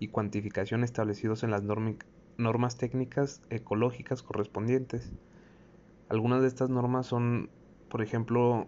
y 0.00 0.08
cuantificación 0.08 0.82
establecidos 0.82 1.44
en 1.44 1.52
las 1.52 1.62
normas 1.62 2.76
técnicas 2.76 3.40
ecológicas 3.50 4.24
correspondientes. 4.24 5.12
Algunas 6.08 6.42
de 6.42 6.48
estas 6.48 6.70
normas 6.70 7.06
son, 7.06 7.50
por 7.88 8.02
ejemplo, 8.02 8.66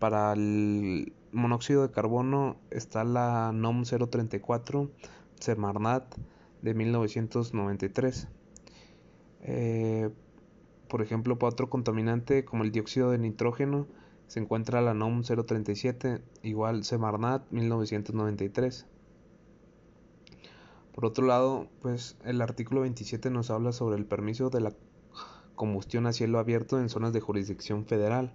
para 0.00 0.32
el 0.32 1.12
monóxido 1.30 1.82
de 1.82 1.92
carbono 1.92 2.56
está 2.72 3.04
la 3.04 3.52
NOM 3.54 3.84
034 3.84 4.90
Semarnat 5.38 6.12
de 6.64 6.72
1993. 6.72 8.26
Eh, 9.42 10.10
por 10.88 11.02
ejemplo, 11.02 11.38
para 11.38 11.52
otro 11.52 11.68
contaminante 11.68 12.44
como 12.44 12.64
el 12.64 12.72
dióxido 12.72 13.10
de 13.10 13.18
nitrógeno 13.18 13.86
se 14.26 14.40
encuentra 14.40 14.80
la 14.80 14.94
NOM 14.94 15.22
037, 15.22 16.22
igual 16.42 16.84
Semarnat 16.84 17.44
1993. 17.50 18.86
Por 20.94 21.04
otro 21.04 21.26
lado, 21.26 21.68
pues 21.82 22.16
el 22.24 22.40
artículo 22.40 22.80
27 22.80 23.28
nos 23.28 23.50
habla 23.50 23.72
sobre 23.72 23.96
el 23.96 24.06
permiso 24.06 24.48
de 24.48 24.62
la 24.62 24.72
combustión 25.56 26.06
a 26.06 26.12
cielo 26.12 26.38
abierto 26.38 26.80
en 26.80 26.88
zonas 26.88 27.12
de 27.12 27.20
jurisdicción 27.20 27.84
federal. 27.84 28.32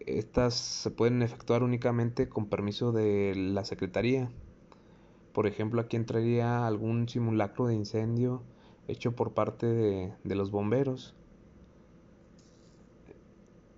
Estas 0.00 0.54
se 0.54 0.90
pueden 0.90 1.20
efectuar 1.20 1.62
únicamente 1.62 2.28
con 2.28 2.46
permiso 2.46 2.92
de 2.92 3.34
la 3.36 3.64
Secretaría. 3.64 4.30
Por 5.34 5.46
ejemplo, 5.46 5.82
aquí 5.82 5.96
entraría 5.96 6.66
algún 6.66 7.06
simulacro 7.10 7.66
de 7.66 7.74
incendio 7.74 8.42
hecho 8.88 9.14
por 9.14 9.34
parte 9.34 9.66
de, 9.66 10.14
de 10.24 10.34
los 10.34 10.50
bomberos. 10.50 11.14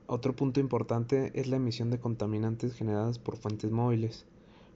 Otro 0.06 0.36
punto 0.36 0.60
importante 0.60 1.32
es 1.34 1.48
la 1.48 1.56
emisión 1.56 1.90
de 1.90 1.98
contaminantes 1.98 2.74
generadas 2.74 3.18
por 3.18 3.36
fuentes 3.36 3.72
móviles. 3.72 4.24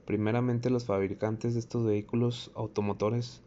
Primeramente 0.06 0.70
los 0.70 0.86
fabricantes 0.86 1.54
de 1.54 1.60
estos 1.60 1.84
vehículos 1.84 2.50
automotores 2.56 3.44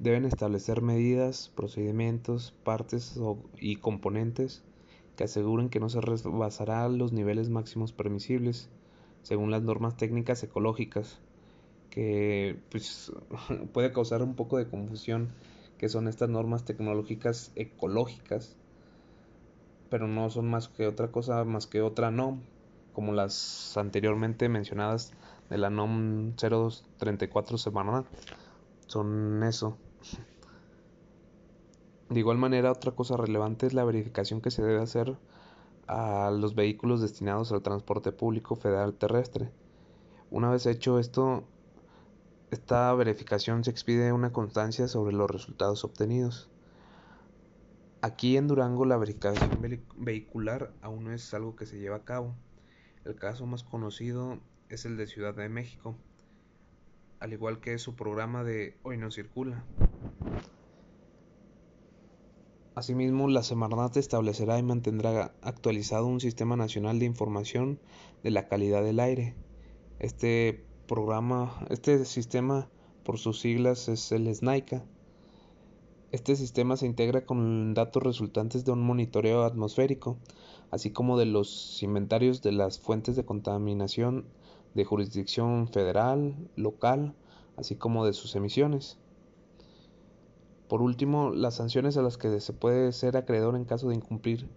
Deben 0.00 0.24
establecer 0.24 0.80
medidas, 0.80 1.52
procedimientos, 1.54 2.54
partes 2.64 3.20
y 3.58 3.76
componentes 3.76 4.64
que 5.14 5.24
aseguren 5.24 5.68
que 5.68 5.78
no 5.78 5.90
se 5.90 6.00
rebasará 6.00 6.88
los 6.88 7.12
niveles 7.12 7.50
máximos 7.50 7.92
permisibles 7.92 8.70
según 9.20 9.50
las 9.50 9.62
normas 9.62 9.98
técnicas 9.98 10.42
ecológicas, 10.42 11.20
que 11.90 12.58
pues 12.70 13.12
puede 13.72 13.92
causar 13.92 14.22
un 14.22 14.34
poco 14.34 14.56
de 14.56 14.68
confusión 14.68 15.30
que 15.78 15.88
son 15.88 16.08
estas 16.08 16.28
normas 16.28 16.64
tecnológicas 16.64 17.52
ecológicas, 17.56 18.56
pero 19.88 20.06
no 20.06 20.30
son 20.30 20.48
más 20.48 20.68
que 20.68 20.86
otra 20.86 21.10
cosa 21.10 21.44
más 21.44 21.66
que 21.66 21.82
otra 21.82 22.10
NOM, 22.10 22.40
como 22.92 23.12
las 23.12 23.76
anteriormente 23.76 24.48
mencionadas 24.48 25.12
de 25.48 25.58
la 25.58 25.70
NOM 25.70 26.34
0234 26.36 27.58
Semanal. 27.58 28.04
Son 28.86 29.42
eso. 29.42 29.76
De 32.10 32.18
igual 32.18 32.38
manera, 32.38 32.72
otra 32.72 32.92
cosa 32.92 33.16
relevante 33.16 33.66
es 33.66 33.72
la 33.72 33.84
verificación 33.84 34.40
que 34.40 34.50
se 34.50 34.62
debe 34.62 34.82
hacer 34.82 35.16
a 35.86 36.30
los 36.30 36.54
vehículos 36.54 37.00
destinados 37.00 37.52
al 37.52 37.62
transporte 37.62 38.12
público 38.12 38.54
federal 38.56 38.94
terrestre. 38.94 39.50
Una 40.30 40.50
vez 40.50 40.66
hecho 40.66 40.98
esto, 40.98 41.44
esta 42.50 42.92
verificación 42.94 43.62
se 43.64 43.70
expide 43.70 44.12
una 44.12 44.32
constancia 44.32 44.88
sobre 44.88 45.14
los 45.14 45.30
resultados 45.30 45.84
obtenidos. 45.84 46.50
Aquí 48.02 48.36
en 48.36 48.48
Durango 48.48 48.84
la 48.86 48.96
verificación 48.96 49.50
vehicular 49.96 50.72
aún 50.82 51.04
no 51.04 51.12
es 51.12 51.32
algo 51.34 51.54
que 51.54 51.66
se 51.66 51.78
lleva 51.78 51.96
a 51.96 52.04
cabo. 52.04 52.34
El 53.04 53.14
caso 53.14 53.46
más 53.46 53.62
conocido 53.62 54.38
es 54.68 54.84
el 54.84 54.96
de 54.96 55.06
Ciudad 55.06 55.34
de 55.34 55.48
México, 55.48 55.96
al 57.20 57.32
igual 57.32 57.60
que 57.60 57.78
su 57.78 57.94
programa 57.94 58.42
de 58.42 58.76
Hoy 58.82 58.96
no 58.96 59.10
circula. 59.10 59.64
Asimismo, 62.74 63.28
la 63.28 63.42
Semarnat 63.42 63.96
establecerá 63.96 64.58
y 64.58 64.62
mantendrá 64.62 65.34
actualizado 65.42 66.06
un 66.06 66.20
sistema 66.20 66.56
nacional 66.56 66.98
de 66.98 67.04
información 67.04 67.78
de 68.22 68.30
la 68.30 68.48
calidad 68.48 68.82
del 68.82 69.00
aire. 69.00 69.34
Este 69.98 70.64
programa, 70.90 71.54
este 71.68 72.04
sistema 72.04 72.68
por 73.04 73.16
sus 73.16 73.38
siglas 73.38 73.88
es 73.88 74.10
el 74.10 74.26
SNAICA. 74.34 74.82
Este 76.10 76.34
sistema 76.34 76.76
se 76.76 76.86
integra 76.86 77.24
con 77.24 77.74
datos 77.74 78.02
resultantes 78.02 78.64
de 78.64 78.72
un 78.72 78.82
monitoreo 78.82 79.44
atmosférico, 79.44 80.16
así 80.72 80.90
como 80.90 81.16
de 81.16 81.26
los 81.26 81.80
inventarios 81.84 82.42
de 82.42 82.50
las 82.50 82.80
fuentes 82.80 83.14
de 83.14 83.24
contaminación 83.24 84.24
de 84.74 84.84
jurisdicción 84.84 85.68
federal, 85.68 86.34
local, 86.56 87.14
así 87.56 87.76
como 87.76 88.04
de 88.04 88.12
sus 88.12 88.34
emisiones. 88.34 88.98
Por 90.66 90.82
último, 90.82 91.30
las 91.30 91.54
sanciones 91.54 91.98
a 91.98 92.02
las 92.02 92.18
que 92.18 92.40
se 92.40 92.52
puede 92.52 92.90
ser 92.90 93.16
acreedor 93.16 93.54
en 93.54 93.64
caso 93.64 93.90
de 93.90 93.94
incumplir 93.94 94.48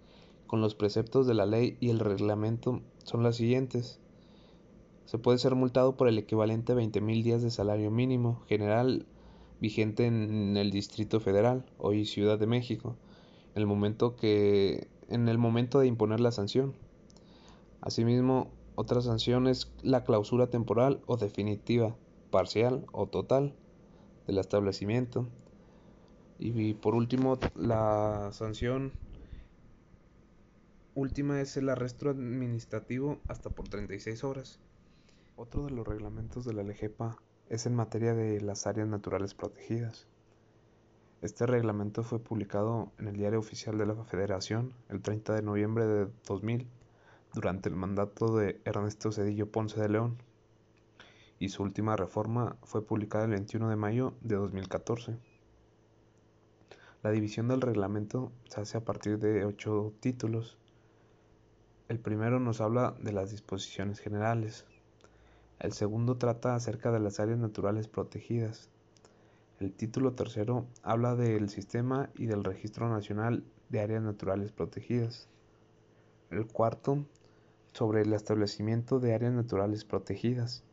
con 0.47 0.61
los 0.61 0.73
preceptos 0.73 1.27
de 1.27 1.35
la 1.35 1.45
ley 1.45 1.77
y 1.79 1.91
el 1.91 1.99
reglamento 1.99 2.81
son 3.03 3.21
las 3.21 3.35
siguientes. 3.35 3.99
Se 5.05 5.17
puede 5.17 5.37
ser 5.37 5.55
multado 5.55 5.95
por 5.95 6.07
el 6.07 6.17
equivalente 6.17 6.73
a 6.73 6.75
20.000 6.75 7.23
días 7.23 7.41
de 7.41 7.51
salario 7.51 7.91
mínimo 7.91 8.41
general 8.47 9.05
vigente 9.59 10.05
en 10.05 10.57
el 10.57 10.71
Distrito 10.71 11.19
Federal, 11.19 11.65
hoy 11.77 12.05
Ciudad 12.05 12.39
de 12.39 12.47
México, 12.47 12.95
en 13.55 13.61
el 13.61 13.67
momento 13.67 14.15
que 14.15 14.87
en 15.09 15.29
el 15.29 15.37
momento 15.37 15.79
de 15.79 15.87
imponer 15.87 16.19
la 16.19 16.31
sanción. 16.31 16.73
Asimismo, 17.81 18.49
otra 18.75 19.01
sanción 19.01 19.47
es 19.47 19.71
la 19.83 20.03
clausura 20.03 20.47
temporal 20.47 21.01
o 21.05 21.17
definitiva, 21.17 21.95
parcial 22.31 22.85
o 22.91 23.07
total 23.07 23.53
del 24.25 24.37
establecimiento 24.37 25.27
y 26.39 26.73
por 26.73 26.95
último, 26.95 27.39
la 27.55 28.29
sanción 28.33 28.91
última 30.95 31.39
es 31.39 31.55
el 31.57 31.69
arresto 31.69 32.09
administrativo 32.09 33.19
hasta 33.27 33.49
por 33.49 33.69
36 33.69 34.23
horas. 34.23 34.59
Otro 35.35 35.65
de 35.65 35.71
los 35.71 35.87
reglamentos 35.87 36.45
de 36.45 36.53
la 36.53 36.61
LGPA 36.61 37.17
es 37.49 37.65
en 37.65 37.75
materia 37.75 38.13
de 38.13 38.39
las 38.39 38.67
áreas 38.67 38.87
naturales 38.87 39.33
protegidas. 39.33 40.07
Este 41.23 41.47
reglamento 41.47 42.03
fue 42.03 42.19
publicado 42.19 42.91
en 42.99 43.07
el 43.07 43.17
Diario 43.17 43.39
Oficial 43.39 43.79
de 43.79 43.87
la 43.87 43.95
Federación 44.03 44.73
el 44.89 45.01
30 45.01 45.33
de 45.33 45.41
noviembre 45.41 45.87
de 45.87 46.07
2000 46.27 46.67
durante 47.33 47.67
el 47.67 47.75
mandato 47.75 48.37
de 48.37 48.61
Ernesto 48.63 49.11
Cedillo 49.11 49.51
Ponce 49.51 49.81
de 49.81 49.89
León 49.89 50.17
y 51.39 51.49
su 51.49 51.63
última 51.63 51.95
reforma 51.95 52.55
fue 52.61 52.85
publicada 52.85 53.25
el 53.25 53.31
21 53.31 53.69
de 53.69 53.75
mayo 53.75 54.13
de 54.21 54.35
2014. 54.35 55.17
La 57.01 57.09
división 57.09 57.47
del 57.47 57.61
reglamento 57.61 58.31
se 58.45 58.61
hace 58.61 58.77
a 58.77 58.85
partir 58.85 59.17
de 59.17 59.45
ocho 59.45 59.93
títulos. 59.99 60.59
El 61.89 61.99
primero 61.99 62.39
nos 62.39 62.61
habla 62.61 62.95
de 63.01 63.13
las 63.13 63.31
disposiciones 63.31 63.99
generales. 63.99 64.67
El 65.63 65.71
segundo 65.71 66.17
trata 66.17 66.55
acerca 66.55 66.91
de 66.91 66.99
las 66.99 67.21
áreas 67.21 67.39
naturales 67.39 67.87
protegidas. 67.87 68.69
El 69.61 69.71
título 69.71 70.11
tercero 70.11 70.65
habla 70.81 71.15
del 71.15 71.47
sistema 71.47 72.09
y 72.15 72.25
del 72.25 72.43
registro 72.43 72.89
nacional 72.89 73.45
de 73.69 73.79
áreas 73.79 74.03
naturales 74.03 74.51
protegidas. 74.51 75.29
El 76.31 76.47
cuarto 76.47 77.05
sobre 77.71 78.01
el 78.01 78.11
establecimiento 78.11 78.99
de 78.99 79.13
áreas 79.13 79.31
naturales 79.31 79.85
protegidas. 79.85 80.65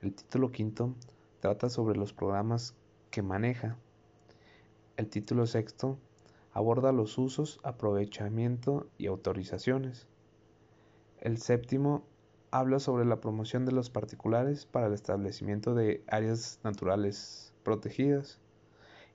El 0.00 0.14
título 0.14 0.50
quinto 0.50 0.94
trata 1.40 1.68
sobre 1.68 1.98
los 1.98 2.14
programas 2.14 2.74
que 3.10 3.20
maneja. 3.20 3.76
El 4.96 5.10
título 5.10 5.46
sexto 5.46 5.98
aborda 6.54 6.90
los 6.90 7.18
usos, 7.18 7.60
aprovechamiento 7.64 8.86
y 8.96 9.08
autorizaciones. 9.08 10.06
El 11.20 11.36
séptimo 11.36 12.06
habla 12.52 12.78
sobre 12.78 13.06
la 13.06 13.20
promoción 13.20 13.64
de 13.64 13.72
los 13.72 13.88
particulares 13.88 14.66
para 14.66 14.86
el 14.86 14.92
establecimiento 14.92 15.74
de 15.74 16.04
áreas 16.06 16.60
naturales 16.62 17.52
protegidas 17.64 18.38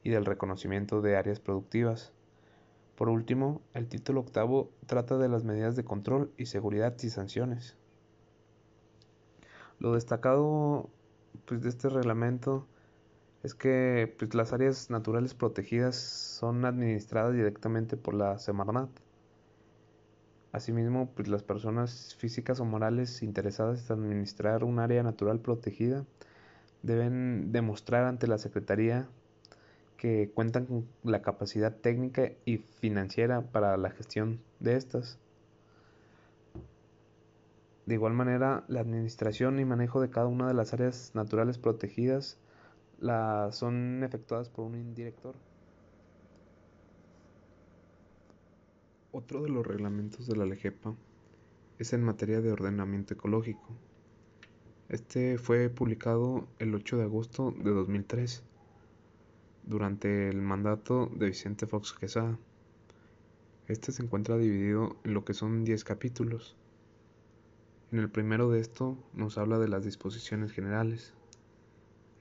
y 0.04 0.10
del 0.10 0.26
reconocimiento 0.26 1.02
de 1.02 1.16
áreas 1.16 1.40
productivas. 1.40 2.12
Por 2.96 3.10
último, 3.10 3.62
el 3.76 3.88
título 3.88 4.22
octavo 4.22 4.72
trata 4.88 5.20
de 5.20 5.30
las 5.30 5.44
medidas 5.44 5.76
de 5.76 5.86
control 5.86 6.32
y 6.36 6.48
seguridad 6.48 6.96
y 7.04 7.10
sanciones. 7.12 7.78
Lo 9.78 9.94
destacado 9.94 10.90
pues, 11.46 11.62
de 11.62 11.70
este 11.70 11.90
reglamento 11.90 12.66
es 13.44 13.54
que 13.54 14.16
pues, 14.18 14.34
las 14.34 14.52
áreas 14.52 14.90
naturales 14.90 15.36
protegidas 15.36 15.96
son 15.96 16.66
administradas 16.66 17.36
directamente 17.36 17.98
por 17.98 18.16
la 18.16 18.40
Semarnat. 18.40 18.90
Asimismo, 20.58 21.12
pues, 21.16 21.28
las 21.28 21.44
personas 21.44 22.16
físicas 22.16 22.60
o 22.60 22.66
morales 22.66 23.22
interesadas 23.22 23.90
en 23.92 24.04
administrar 24.04 24.64
un 24.64 24.80
área 24.80 25.04
natural 25.04 25.40
protegida 25.40 26.04
deben 26.82 27.52
demostrar 27.52 28.06
ante 28.06 28.26
la 28.26 28.40
Secretaría 28.40 29.08
que 29.98 30.32
cuentan 30.34 30.66
con 30.66 30.88
la 31.04 31.22
capacidad 31.22 31.76
técnica 31.76 32.32
y 32.46 32.58
financiera 32.58 33.42
para 33.42 33.78
la 33.78 33.92
gestión 33.92 34.40
de 34.60 34.78
estas. 34.78 35.20
De 37.86 37.94
igual 37.94 38.14
manera, 38.14 38.64
la 38.68 38.80
administración 38.80 39.60
y 39.60 39.66
manejo 39.66 40.02
de 40.02 40.10
cada 40.10 40.26
una 40.26 40.48
de 40.48 40.56
las 40.56 40.74
áreas 40.74 41.12
naturales 41.14 41.60
protegidas 41.60 42.40
la, 43.00 43.50
son 43.52 44.04
efectuadas 44.04 44.50
por 44.50 44.66
un 44.66 44.96
director. 44.96 45.36
Otro 49.18 49.42
de 49.42 49.50
los 49.50 49.66
reglamentos 49.66 50.28
de 50.28 50.36
la 50.36 50.46
LEGEPA 50.46 50.94
es 51.80 51.92
en 51.92 52.04
materia 52.04 52.40
de 52.40 52.52
ordenamiento 52.52 53.16
ecológico. 53.16 53.76
Este 54.90 55.40
fue 55.40 55.72
publicado 55.72 56.48
el 56.60 56.76
8 56.76 56.98
de 56.98 57.04
agosto 57.06 57.50
de 57.50 57.72
2003 57.72 58.44
durante 59.64 60.30
el 60.30 60.44
mandato 60.44 61.08
de 61.16 61.26
Vicente 61.30 61.66
Fox 61.66 61.94
Quesada. 61.94 62.38
Este 63.68 63.92
se 63.92 64.04
encuentra 64.04 64.38
dividido 64.38 64.98
en 65.04 65.16
lo 65.16 65.26
que 65.26 65.34
son 65.34 65.66
10 65.66 65.84
capítulos. 65.84 66.56
En 67.92 67.98
el 67.98 68.12
primero 68.12 68.52
de 68.52 68.60
esto 68.60 69.00
nos 69.14 69.40
habla 69.40 69.58
de 69.58 69.68
las 69.68 69.84
disposiciones 69.84 70.52
generales, 70.52 71.16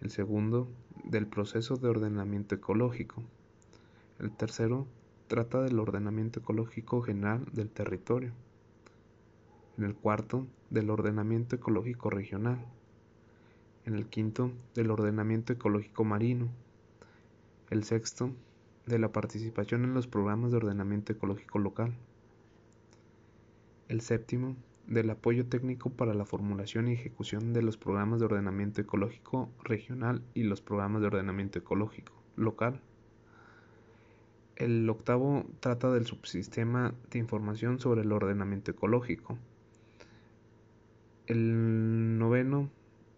el 0.00 0.10
segundo 0.10 0.66
del 1.04 1.26
proceso 1.26 1.76
de 1.76 1.88
ordenamiento 1.88 2.54
ecológico. 2.54 3.22
El 4.18 4.34
tercero 4.34 4.86
trata 5.26 5.62
del 5.62 5.78
ordenamiento 5.78 6.40
ecológico 6.40 7.02
general 7.02 7.44
del 7.52 7.68
territorio. 7.68 8.32
En 9.76 9.84
el 9.84 9.94
cuarto, 9.94 10.46
del 10.70 10.90
ordenamiento 10.90 11.56
ecológico 11.56 12.10
regional. 12.10 12.64
En 13.84 13.94
el 13.94 14.06
quinto, 14.06 14.52
del 14.74 14.90
ordenamiento 14.90 15.52
ecológico 15.52 16.04
marino. 16.04 16.48
El 17.70 17.84
sexto, 17.84 18.30
de 18.86 18.98
la 18.98 19.10
participación 19.10 19.84
en 19.84 19.94
los 19.94 20.06
programas 20.06 20.52
de 20.52 20.58
ordenamiento 20.58 21.12
ecológico 21.12 21.58
local. 21.58 21.94
El 23.88 24.00
séptimo, 24.00 24.56
del 24.86 25.10
apoyo 25.10 25.46
técnico 25.46 25.90
para 25.90 26.14
la 26.14 26.24
formulación 26.24 26.86
y 26.86 26.92
ejecución 26.92 27.52
de 27.52 27.62
los 27.62 27.76
programas 27.76 28.20
de 28.20 28.26
ordenamiento 28.26 28.80
ecológico 28.80 29.50
regional 29.64 30.22
y 30.34 30.44
los 30.44 30.60
programas 30.60 31.00
de 31.00 31.08
ordenamiento 31.08 31.58
ecológico 31.58 32.12
local. 32.36 32.80
El 34.56 34.88
octavo 34.88 35.44
trata 35.60 35.90
del 35.92 36.06
subsistema 36.06 36.94
de 37.10 37.18
información 37.18 37.78
sobre 37.78 38.02
el 38.02 38.12
ordenamiento 38.12 38.70
ecológico. 38.70 39.38
el 41.26 42.18
noveno 42.18 42.70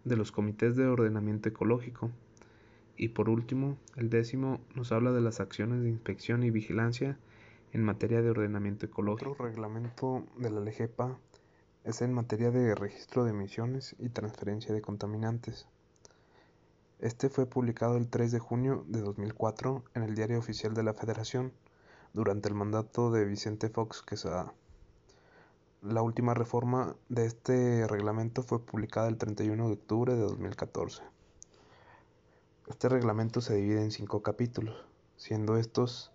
de 0.03 0.15
los 0.17 0.31
comités 0.31 0.75
de 0.75 0.87
ordenamiento 0.87 1.49
ecológico. 1.49 2.11
Y 2.97 3.09
por 3.09 3.29
último, 3.29 3.77
el 3.95 4.09
décimo 4.09 4.59
nos 4.75 4.91
habla 4.91 5.11
de 5.11 5.21
las 5.21 5.39
acciones 5.39 5.81
de 5.83 5.89
inspección 5.89 6.43
y 6.43 6.49
vigilancia 6.49 7.17
en 7.71 7.83
materia 7.83 8.21
de 8.21 8.31
ordenamiento 8.31 8.85
ecológico. 8.87 9.31
Otro 9.31 9.45
reglamento 9.45 10.25
de 10.37 10.49
la 10.49 10.59
LGEPA 10.59 11.17
es 11.83 12.01
en 12.01 12.13
materia 12.13 12.51
de 12.51 12.75
registro 12.75 13.23
de 13.23 13.31
emisiones 13.31 13.95
y 13.99 14.09
transferencia 14.09 14.73
de 14.73 14.81
contaminantes. 14.81 15.67
Este 16.99 17.29
fue 17.29 17.45
publicado 17.45 17.95
el 17.95 18.09
3 18.09 18.29
de 18.29 18.39
junio 18.39 18.83
de 18.89 18.99
2004 18.99 19.85
en 19.93 20.03
el 20.03 20.15
Diario 20.15 20.37
Oficial 20.37 20.73
de 20.73 20.83
la 20.83 20.93
Federación 20.93 21.53
durante 22.11 22.49
el 22.49 22.55
mandato 22.55 23.09
de 23.09 23.23
Vicente 23.23 23.69
Fox 23.69 24.01
Quesada. 24.01 24.53
La 25.81 26.01
última 26.01 26.33
reforma 26.33 26.97
de 27.07 27.25
este 27.25 27.87
reglamento 27.87 28.43
fue 28.43 28.65
publicada 28.65 29.07
el 29.07 29.17
31 29.17 29.67
de 29.67 29.73
octubre 29.75 30.13
de 30.13 30.19
2014. 30.19 31.01
Este 32.67 32.89
reglamento 32.89 33.39
se 33.39 33.55
divide 33.55 33.81
en 33.81 33.91
cinco 33.91 34.21
capítulos, 34.21 34.75
siendo 35.15 35.55
estos 35.55 36.11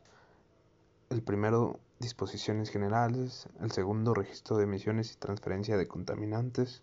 el 1.09 1.23
primero 1.23 1.81
disposiciones 1.99 2.69
generales, 2.69 3.49
el 3.63 3.73
segundo 3.73 4.13
registro 4.13 4.59
de 4.59 4.65
emisiones 4.65 5.15
y 5.15 5.17
transferencia 5.17 5.79
de 5.79 5.89
contaminantes, 5.89 6.83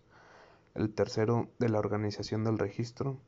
el 0.74 0.92
tercero 0.92 1.50
de 1.60 1.70
la 1.70 1.78
organización 1.78 2.44
del 2.44 2.58
registro, 2.58 3.20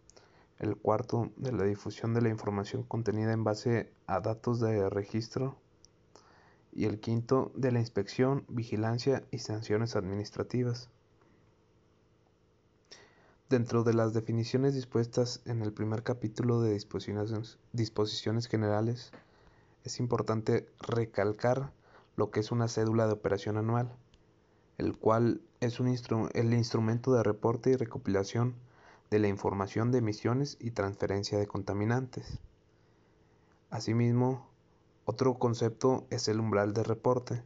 el 0.63 0.77
cuarto 0.77 1.29
de 1.35 1.51
la 1.51 1.65
difusión 1.65 2.13
de 2.13 2.21
la 2.21 2.29
información 2.29 2.83
contenida 2.83 3.33
en 3.33 3.43
base 3.43 3.91
a 4.07 4.21
datos 4.21 4.61
de 4.61 4.89
registro, 4.89 5.57
y 6.71 6.85
el 6.85 7.01
quinto 7.01 7.51
de 7.53 7.73
la 7.73 7.79
inspección, 7.79 8.45
vigilancia 8.47 9.23
y 9.29 9.39
sanciones 9.39 9.97
administrativas. 9.97 10.89
Dentro 13.49 13.83
de 13.83 13.93
las 13.93 14.13
definiciones 14.13 14.73
dispuestas 14.73 15.41
en 15.45 15.61
el 15.61 15.73
primer 15.73 16.01
capítulo 16.01 16.61
de 16.61 16.71
disposiciones, 16.71 18.47
generales, 18.47 19.11
es 19.83 19.99
importante 19.99 20.65
recalcar 20.79 21.73
lo 22.15 22.31
que 22.31 22.39
es 22.39 22.53
una 22.53 22.69
cédula 22.69 23.05
de 23.05 23.13
operación 23.13 23.57
anual, 23.57 23.93
el 24.77 24.97
cual 24.97 25.41
es 25.59 25.77
el 25.79 26.53
instrumento 26.53 27.13
de 27.13 27.21
reporte 27.21 27.71
y 27.71 27.75
recopilación 27.75 28.55
de 29.13 29.19
la 29.19 29.27
información 29.27 29.91
de 29.91 29.99
emisiones 29.99 30.57
y 30.59 30.71
transferencia 30.71 31.37
de 31.37 31.45
contaminantes. 31.45 32.39
Asimismo, 33.69 34.49
otro 35.05 35.35
concepto 35.35 36.07
es 36.09 36.27
el 36.27 36.39
umbral 36.39 36.73
de 36.73 36.81
reporte. 36.81 37.43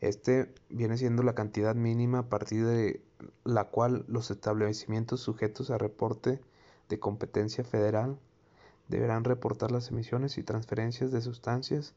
Este 0.00 0.52
viene 0.68 0.98
siendo 0.98 1.22
la 1.22 1.36
cantidad 1.36 1.76
mínima 1.76 2.18
a 2.18 2.28
partir 2.28 2.66
de 2.66 3.00
la 3.44 3.66
cual 3.66 4.06
los 4.08 4.32
establecimientos 4.32 5.20
sujetos 5.20 5.70
a 5.70 5.78
reporte 5.78 6.40
de 6.88 6.98
competencia 6.98 7.62
federal 7.62 8.18
deberán 8.88 9.22
reportar 9.22 9.70
las 9.70 9.90
emisiones 9.90 10.36
y 10.36 10.42
transferencias 10.42 11.12
de 11.12 11.20
sustancias 11.20 11.94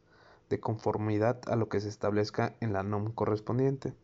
de 0.47 0.59
conformidad 0.59 1.41
a 1.47 1.55
lo 1.55 1.69
que 1.69 1.81
se 1.81 1.89
establezca 1.89 2.55
en 2.59 2.71
la 2.71 2.83
NOM 2.83 3.11
correspondiente. 3.13 3.95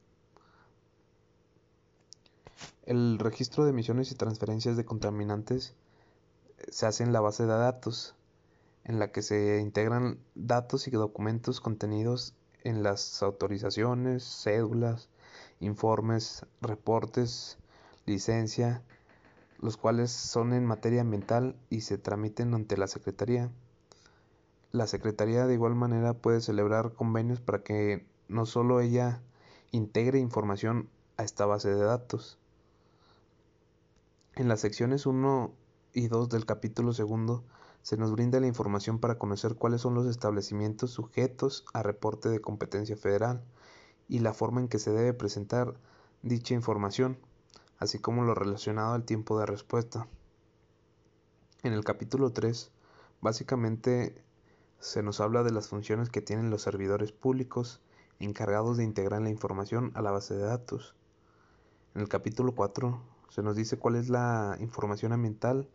El 2.86 3.20
registro 3.20 3.64
de 3.64 3.72
emisiones 3.72 4.12
y 4.12 4.16
transferencias 4.16 4.78
de 4.78 4.86
contaminantes 4.86 5.76
se 6.70 6.86
hace 6.86 7.04
en 7.04 7.14
la 7.14 7.22
base 7.22 7.44
de 7.44 7.50
datos 7.50 8.16
en 8.88 9.00
la 9.00 9.12
que 9.12 9.22
se 9.22 9.60
integran 9.60 10.18
datos 10.34 10.88
y 10.88 10.92
documentos 10.92 11.60
contenidos 11.60 12.34
en 12.64 12.84
las 12.84 13.22
autorizaciones, 13.22 14.24
cédulas, 14.24 15.10
informes, 15.60 16.46
reportes, 16.62 17.58
licencia, 18.06 18.82
los 19.60 19.76
cuales 19.76 20.12
son 20.12 20.54
en 20.54 20.66
materia 20.66 21.02
ambiental 21.02 21.58
y 21.70 21.82
se 21.82 21.98
tramiten 21.98 22.54
ante 22.54 22.78
la 22.78 22.88
Secretaría. 22.88 23.52
La 24.72 24.88
Secretaría 24.88 25.46
de 25.48 25.56
igual 25.56 25.76
manera 25.76 26.14
puede 26.14 26.40
celebrar 26.40 26.94
convenios 26.94 27.42
para 27.42 27.64
que 27.64 28.06
no 28.30 28.46
solo 28.46 28.80
ella 28.80 29.22
integre 29.72 30.20
información 30.20 30.90
a 31.18 31.24
esta 31.24 31.46
base 31.46 31.70
de 31.76 31.84
datos. 31.84 32.38
En 34.38 34.48
las 34.48 34.60
secciones 34.60 35.08
1 35.08 35.52
y 35.94 36.10
2 36.10 36.30
del 36.30 36.46
capítulo 36.46 36.94
segundo 36.94 37.44
se 37.82 37.98
nos 37.98 38.12
brinda 38.12 38.40
la 38.40 38.46
información 38.46 39.00
para 39.00 39.18
conocer 39.18 39.56
cuáles 39.56 39.82
son 39.82 39.96
los 39.96 40.06
establecimientos 40.06 40.92
sujetos 40.92 41.66
a 41.74 41.82
reporte 41.82 42.30
de 42.30 42.40
competencia 42.40 42.96
federal 42.96 43.44
y 44.08 44.20
la 44.20 44.36
forma 44.36 44.62
en 44.62 44.68
que 44.68 44.78
se 44.78 44.92
debe 44.92 45.16
presentar 45.16 45.74
dicha 46.22 46.54
información, 46.54 47.18
así 47.80 47.98
como 47.98 48.26
lo 48.26 48.36
relacionado 48.36 48.94
al 48.94 49.06
tiempo 49.06 49.40
de 49.40 49.48
respuesta. 49.48 50.08
En 51.64 51.74
el 51.74 51.84
capítulo 51.84 52.32
3, 52.32 52.70
básicamente 53.22 54.24
se 54.80 55.02
nos 55.02 55.20
habla 55.20 55.42
de 55.42 55.52
las 55.52 55.68
funciones 55.68 56.12
que 56.12 56.22
tienen 56.22 56.52
los 56.52 56.62
servidores 56.62 57.12
públicos 57.12 57.82
encargados 58.20 58.78
de 58.78 58.84
integrar 58.84 59.20
la 59.20 59.32
información 59.32 59.92
a 59.96 60.04
la 60.04 60.12
base 60.12 60.36
de 60.36 60.44
datos. 60.44 60.94
En 61.96 62.02
el 62.02 62.08
capítulo 62.08 62.54
4 62.54 63.17
se 63.30 63.44
nos 63.44 63.56
dice 63.56 63.78
cuál 63.78 63.96
es 63.96 64.10
la 64.10 64.58
información 64.60 65.14
ambiental 65.14 65.68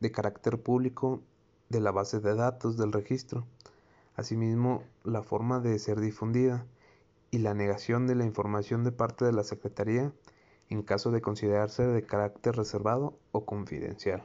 de 0.00 0.12
carácter 0.12 0.60
público 0.62 1.22
de 1.68 1.80
la 1.80 1.90
base 1.90 2.20
de 2.20 2.34
datos 2.34 2.76
del 2.76 2.92
registro, 2.92 3.46
asimismo 4.16 4.82
la 5.04 5.22
forma 5.22 5.60
de 5.60 5.78
ser 5.78 6.00
difundida 6.00 6.66
y 7.30 7.38
la 7.38 7.54
negación 7.54 8.06
de 8.06 8.14
la 8.14 8.24
información 8.24 8.84
de 8.84 8.92
parte 8.92 9.24
de 9.24 9.32
la 9.32 9.44
Secretaría 9.44 10.12
en 10.68 10.82
caso 10.82 11.10
de 11.10 11.20
considerarse 11.20 11.86
de 11.86 12.04
carácter 12.04 12.56
reservado 12.56 13.18
o 13.32 13.44
confidencial. 13.44 14.22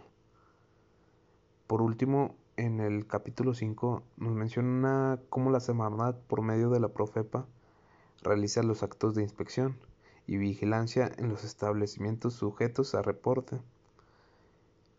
Por 1.67 1.81
último, 1.81 2.35
en 2.57 2.79
el 2.79 3.07
capítulo 3.07 3.53
5 3.53 4.03
nos 4.17 4.33
menciona 4.33 5.19
cómo 5.29 5.51
la 5.51 5.59
Semarnat 5.59 6.15
por 6.27 6.41
medio 6.41 6.69
de 6.69 6.79
la 6.79 6.89
Profepa 6.89 7.47
realiza 8.21 8.63
los 8.63 8.83
actos 8.83 9.15
de 9.15 9.23
inspección 9.23 9.77
y 10.27 10.37
vigilancia 10.37 11.11
en 11.17 11.29
los 11.29 11.43
establecimientos 11.43 12.33
sujetos 12.33 12.95
a 12.95 13.01
reporte 13.01 13.59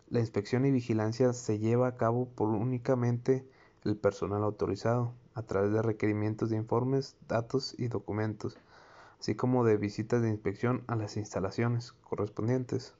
la 0.09 0.21
inspección 0.21 0.65
y 0.65 0.71
vigilancia 0.71 1.33
se 1.33 1.59
lleva 1.59 1.89
a 1.89 1.97
cabo 1.97 2.29
por 2.29 2.51
únicamente 2.51 3.45
el 3.83 3.97
personal 3.97 4.45
autorizado, 4.45 5.13
a 5.35 5.43
través 5.43 5.73
de 5.73 5.83
requerimientos 5.83 6.49
de 6.49 6.57
informes, 6.57 7.17
datos 7.27 7.75
y 7.77 7.89
documentos, 7.89 8.57
así 9.19 9.35
como 9.35 9.65
de 9.65 9.77
visitas 9.77 10.23
de 10.23 10.29
inspección 10.29 10.85
a 10.87 10.95
las 10.95 11.17
instalaciones 11.17 11.93
correspondientes. 12.05 12.95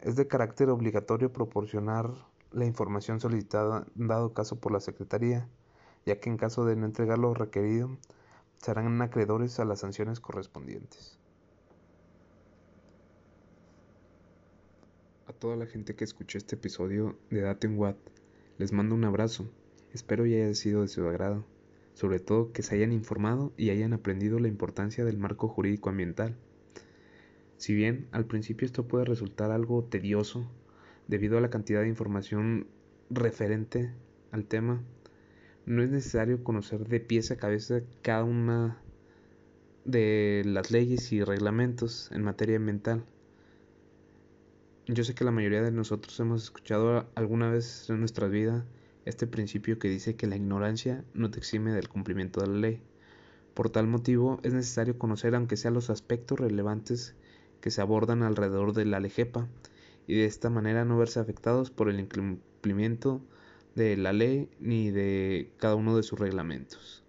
Es 0.00 0.16
de 0.16 0.28
carácter 0.28 0.68
obligatorio 0.68 1.32
proporcionar 1.32 2.10
la 2.52 2.66
información 2.66 3.18
solicitada 3.18 3.86
dado 3.94 4.34
caso 4.34 4.56
por 4.56 4.72
la 4.72 4.80
Secretaría, 4.80 5.48
ya 6.04 6.20
que 6.20 6.28
en 6.28 6.36
caso 6.36 6.66
de 6.66 6.76
no 6.76 6.84
entregar 6.84 7.18
lo 7.18 7.32
requerido, 7.32 7.96
serán 8.58 9.00
acreedores 9.02 9.58
a 9.60 9.64
las 9.64 9.80
sanciones 9.80 10.20
correspondientes. 10.20 11.18
a 15.26 15.32
toda 15.32 15.56
la 15.56 15.66
gente 15.66 15.94
que 15.94 16.04
escuchó 16.04 16.38
este 16.38 16.54
episodio 16.54 17.18
de 17.30 17.40
Date 17.40 17.66
Watt. 17.68 17.96
Les 18.58 18.72
mando 18.72 18.94
un 18.94 19.04
abrazo. 19.04 19.50
Espero 19.92 20.24
ya 20.24 20.36
haya 20.36 20.54
sido 20.54 20.82
de 20.82 20.88
su 20.88 21.06
agrado. 21.06 21.44
Sobre 21.94 22.20
todo 22.20 22.52
que 22.52 22.62
se 22.62 22.76
hayan 22.76 22.92
informado 22.92 23.52
y 23.56 23.70
hayan 23.70 23.92
aprendido 23.92 24.38
la 24.38 24.48
importancia 24.48 25.04
del 25.04 25.18
marco 25.18 25.48
jurídico 25.48 25.90
ambiental. 25.90 26.36
Si 27.56 27.74
bien 27.74 28.06
al 28.12 28.26
principio 28.26 28.66
esto 28.66 28.86
puede 28.86 29.04
resultar 29.04 29.50
algo 29.50 29.82
tedioso 29.84 30.48
debido 31.08 31.38
a 31.38 31.40
la 31.40 31.50
cantidad 31.50 31.80
de 31.80 31.88
información 31.88 32.68
referente 33.10 33.92
al 34.30 34.44
tema, 34.44 34.82
no 35.66 35.82
es 35.82 35.90
necesario 35.90 36.42
conocer 36.42 36.88
de 36.88 37.00
pies 37.00 37.30
a 37.30 37.36
cabeza 37.36 37.80
cada 38.02 38.24
una 38.24 38.80
de 39.84 40.42
las 40.46 40.70
leyes 40.70 41.12
y 41.12 41.22
reglamentos 41.22 42.10
en 42.12 42.22
materia 42.22 42.56
ambiental 42.56 43.04
yo 44.88 45.02
sé 45.02 45.16
que 45.16 45.24
la 45.24 45.32
mayoría 45.32 45.62
de 45.62 45.72
nosotros 45.72 46.18
hemos 46.20 46.44
escuchado 46.44 47.08
alguna 47.16 47.50
vez 47.50 47.90
en 47.90 47.98
nuestra 47.98 48.28
vida 48.28 48.64
este 49.04 49.26
principio 49.26 49.80
que 49.80 49.88
dice 49.88 50.14
que 50.14 50.28
la 50.28 50.36
ignorancia 50.36 51.04
no 51.12 51.28
te 51.28 51.38
exime 51.38 51.72
del 51.72 51.88
cumplimiento 51.88 52.40
de 52.40 52.46
la 52.46 52.56
ley. 52.56 52.82
Por 53.52 53.68
tal 53.68 53.88
motivo 53.88 54.38
es 54.44 54.52
necesario 54.52 54.96
conocer 54.96 55.34
aunque 55.34 55.56
sea 55.56 55.72
los 55.72 55.90
aspectos 55.90 56.38
relevantes 56.38 57.16
que 57.60 57.72
se 57.72 57.80
abordan 57.80 58.22
alrededor 58.22 58.74
de 58.74 58.84
la 58.84 59.00
LGEPA 59.00 59.48
y 60.06 60.14
de 60.14 60.24
esta 60.24 60.50
manera 60.50 60.84
no 60.84 60.96
verse 60.96 61.18
afectados 61.18 61.72
por 61.72 61.88
el 61.88 61.98
incumplimiento 61.98 63.20
de 63.76 63.96
la 63.96 64.12
ley 64.12 64.48
ni 64.58 64.90
de 64.90 65.52
cada 65.58 65.76
uno 65.76 65.96
de 65.96 66.02
sus 66.02 66.18
reglamentos. 66.18 67.04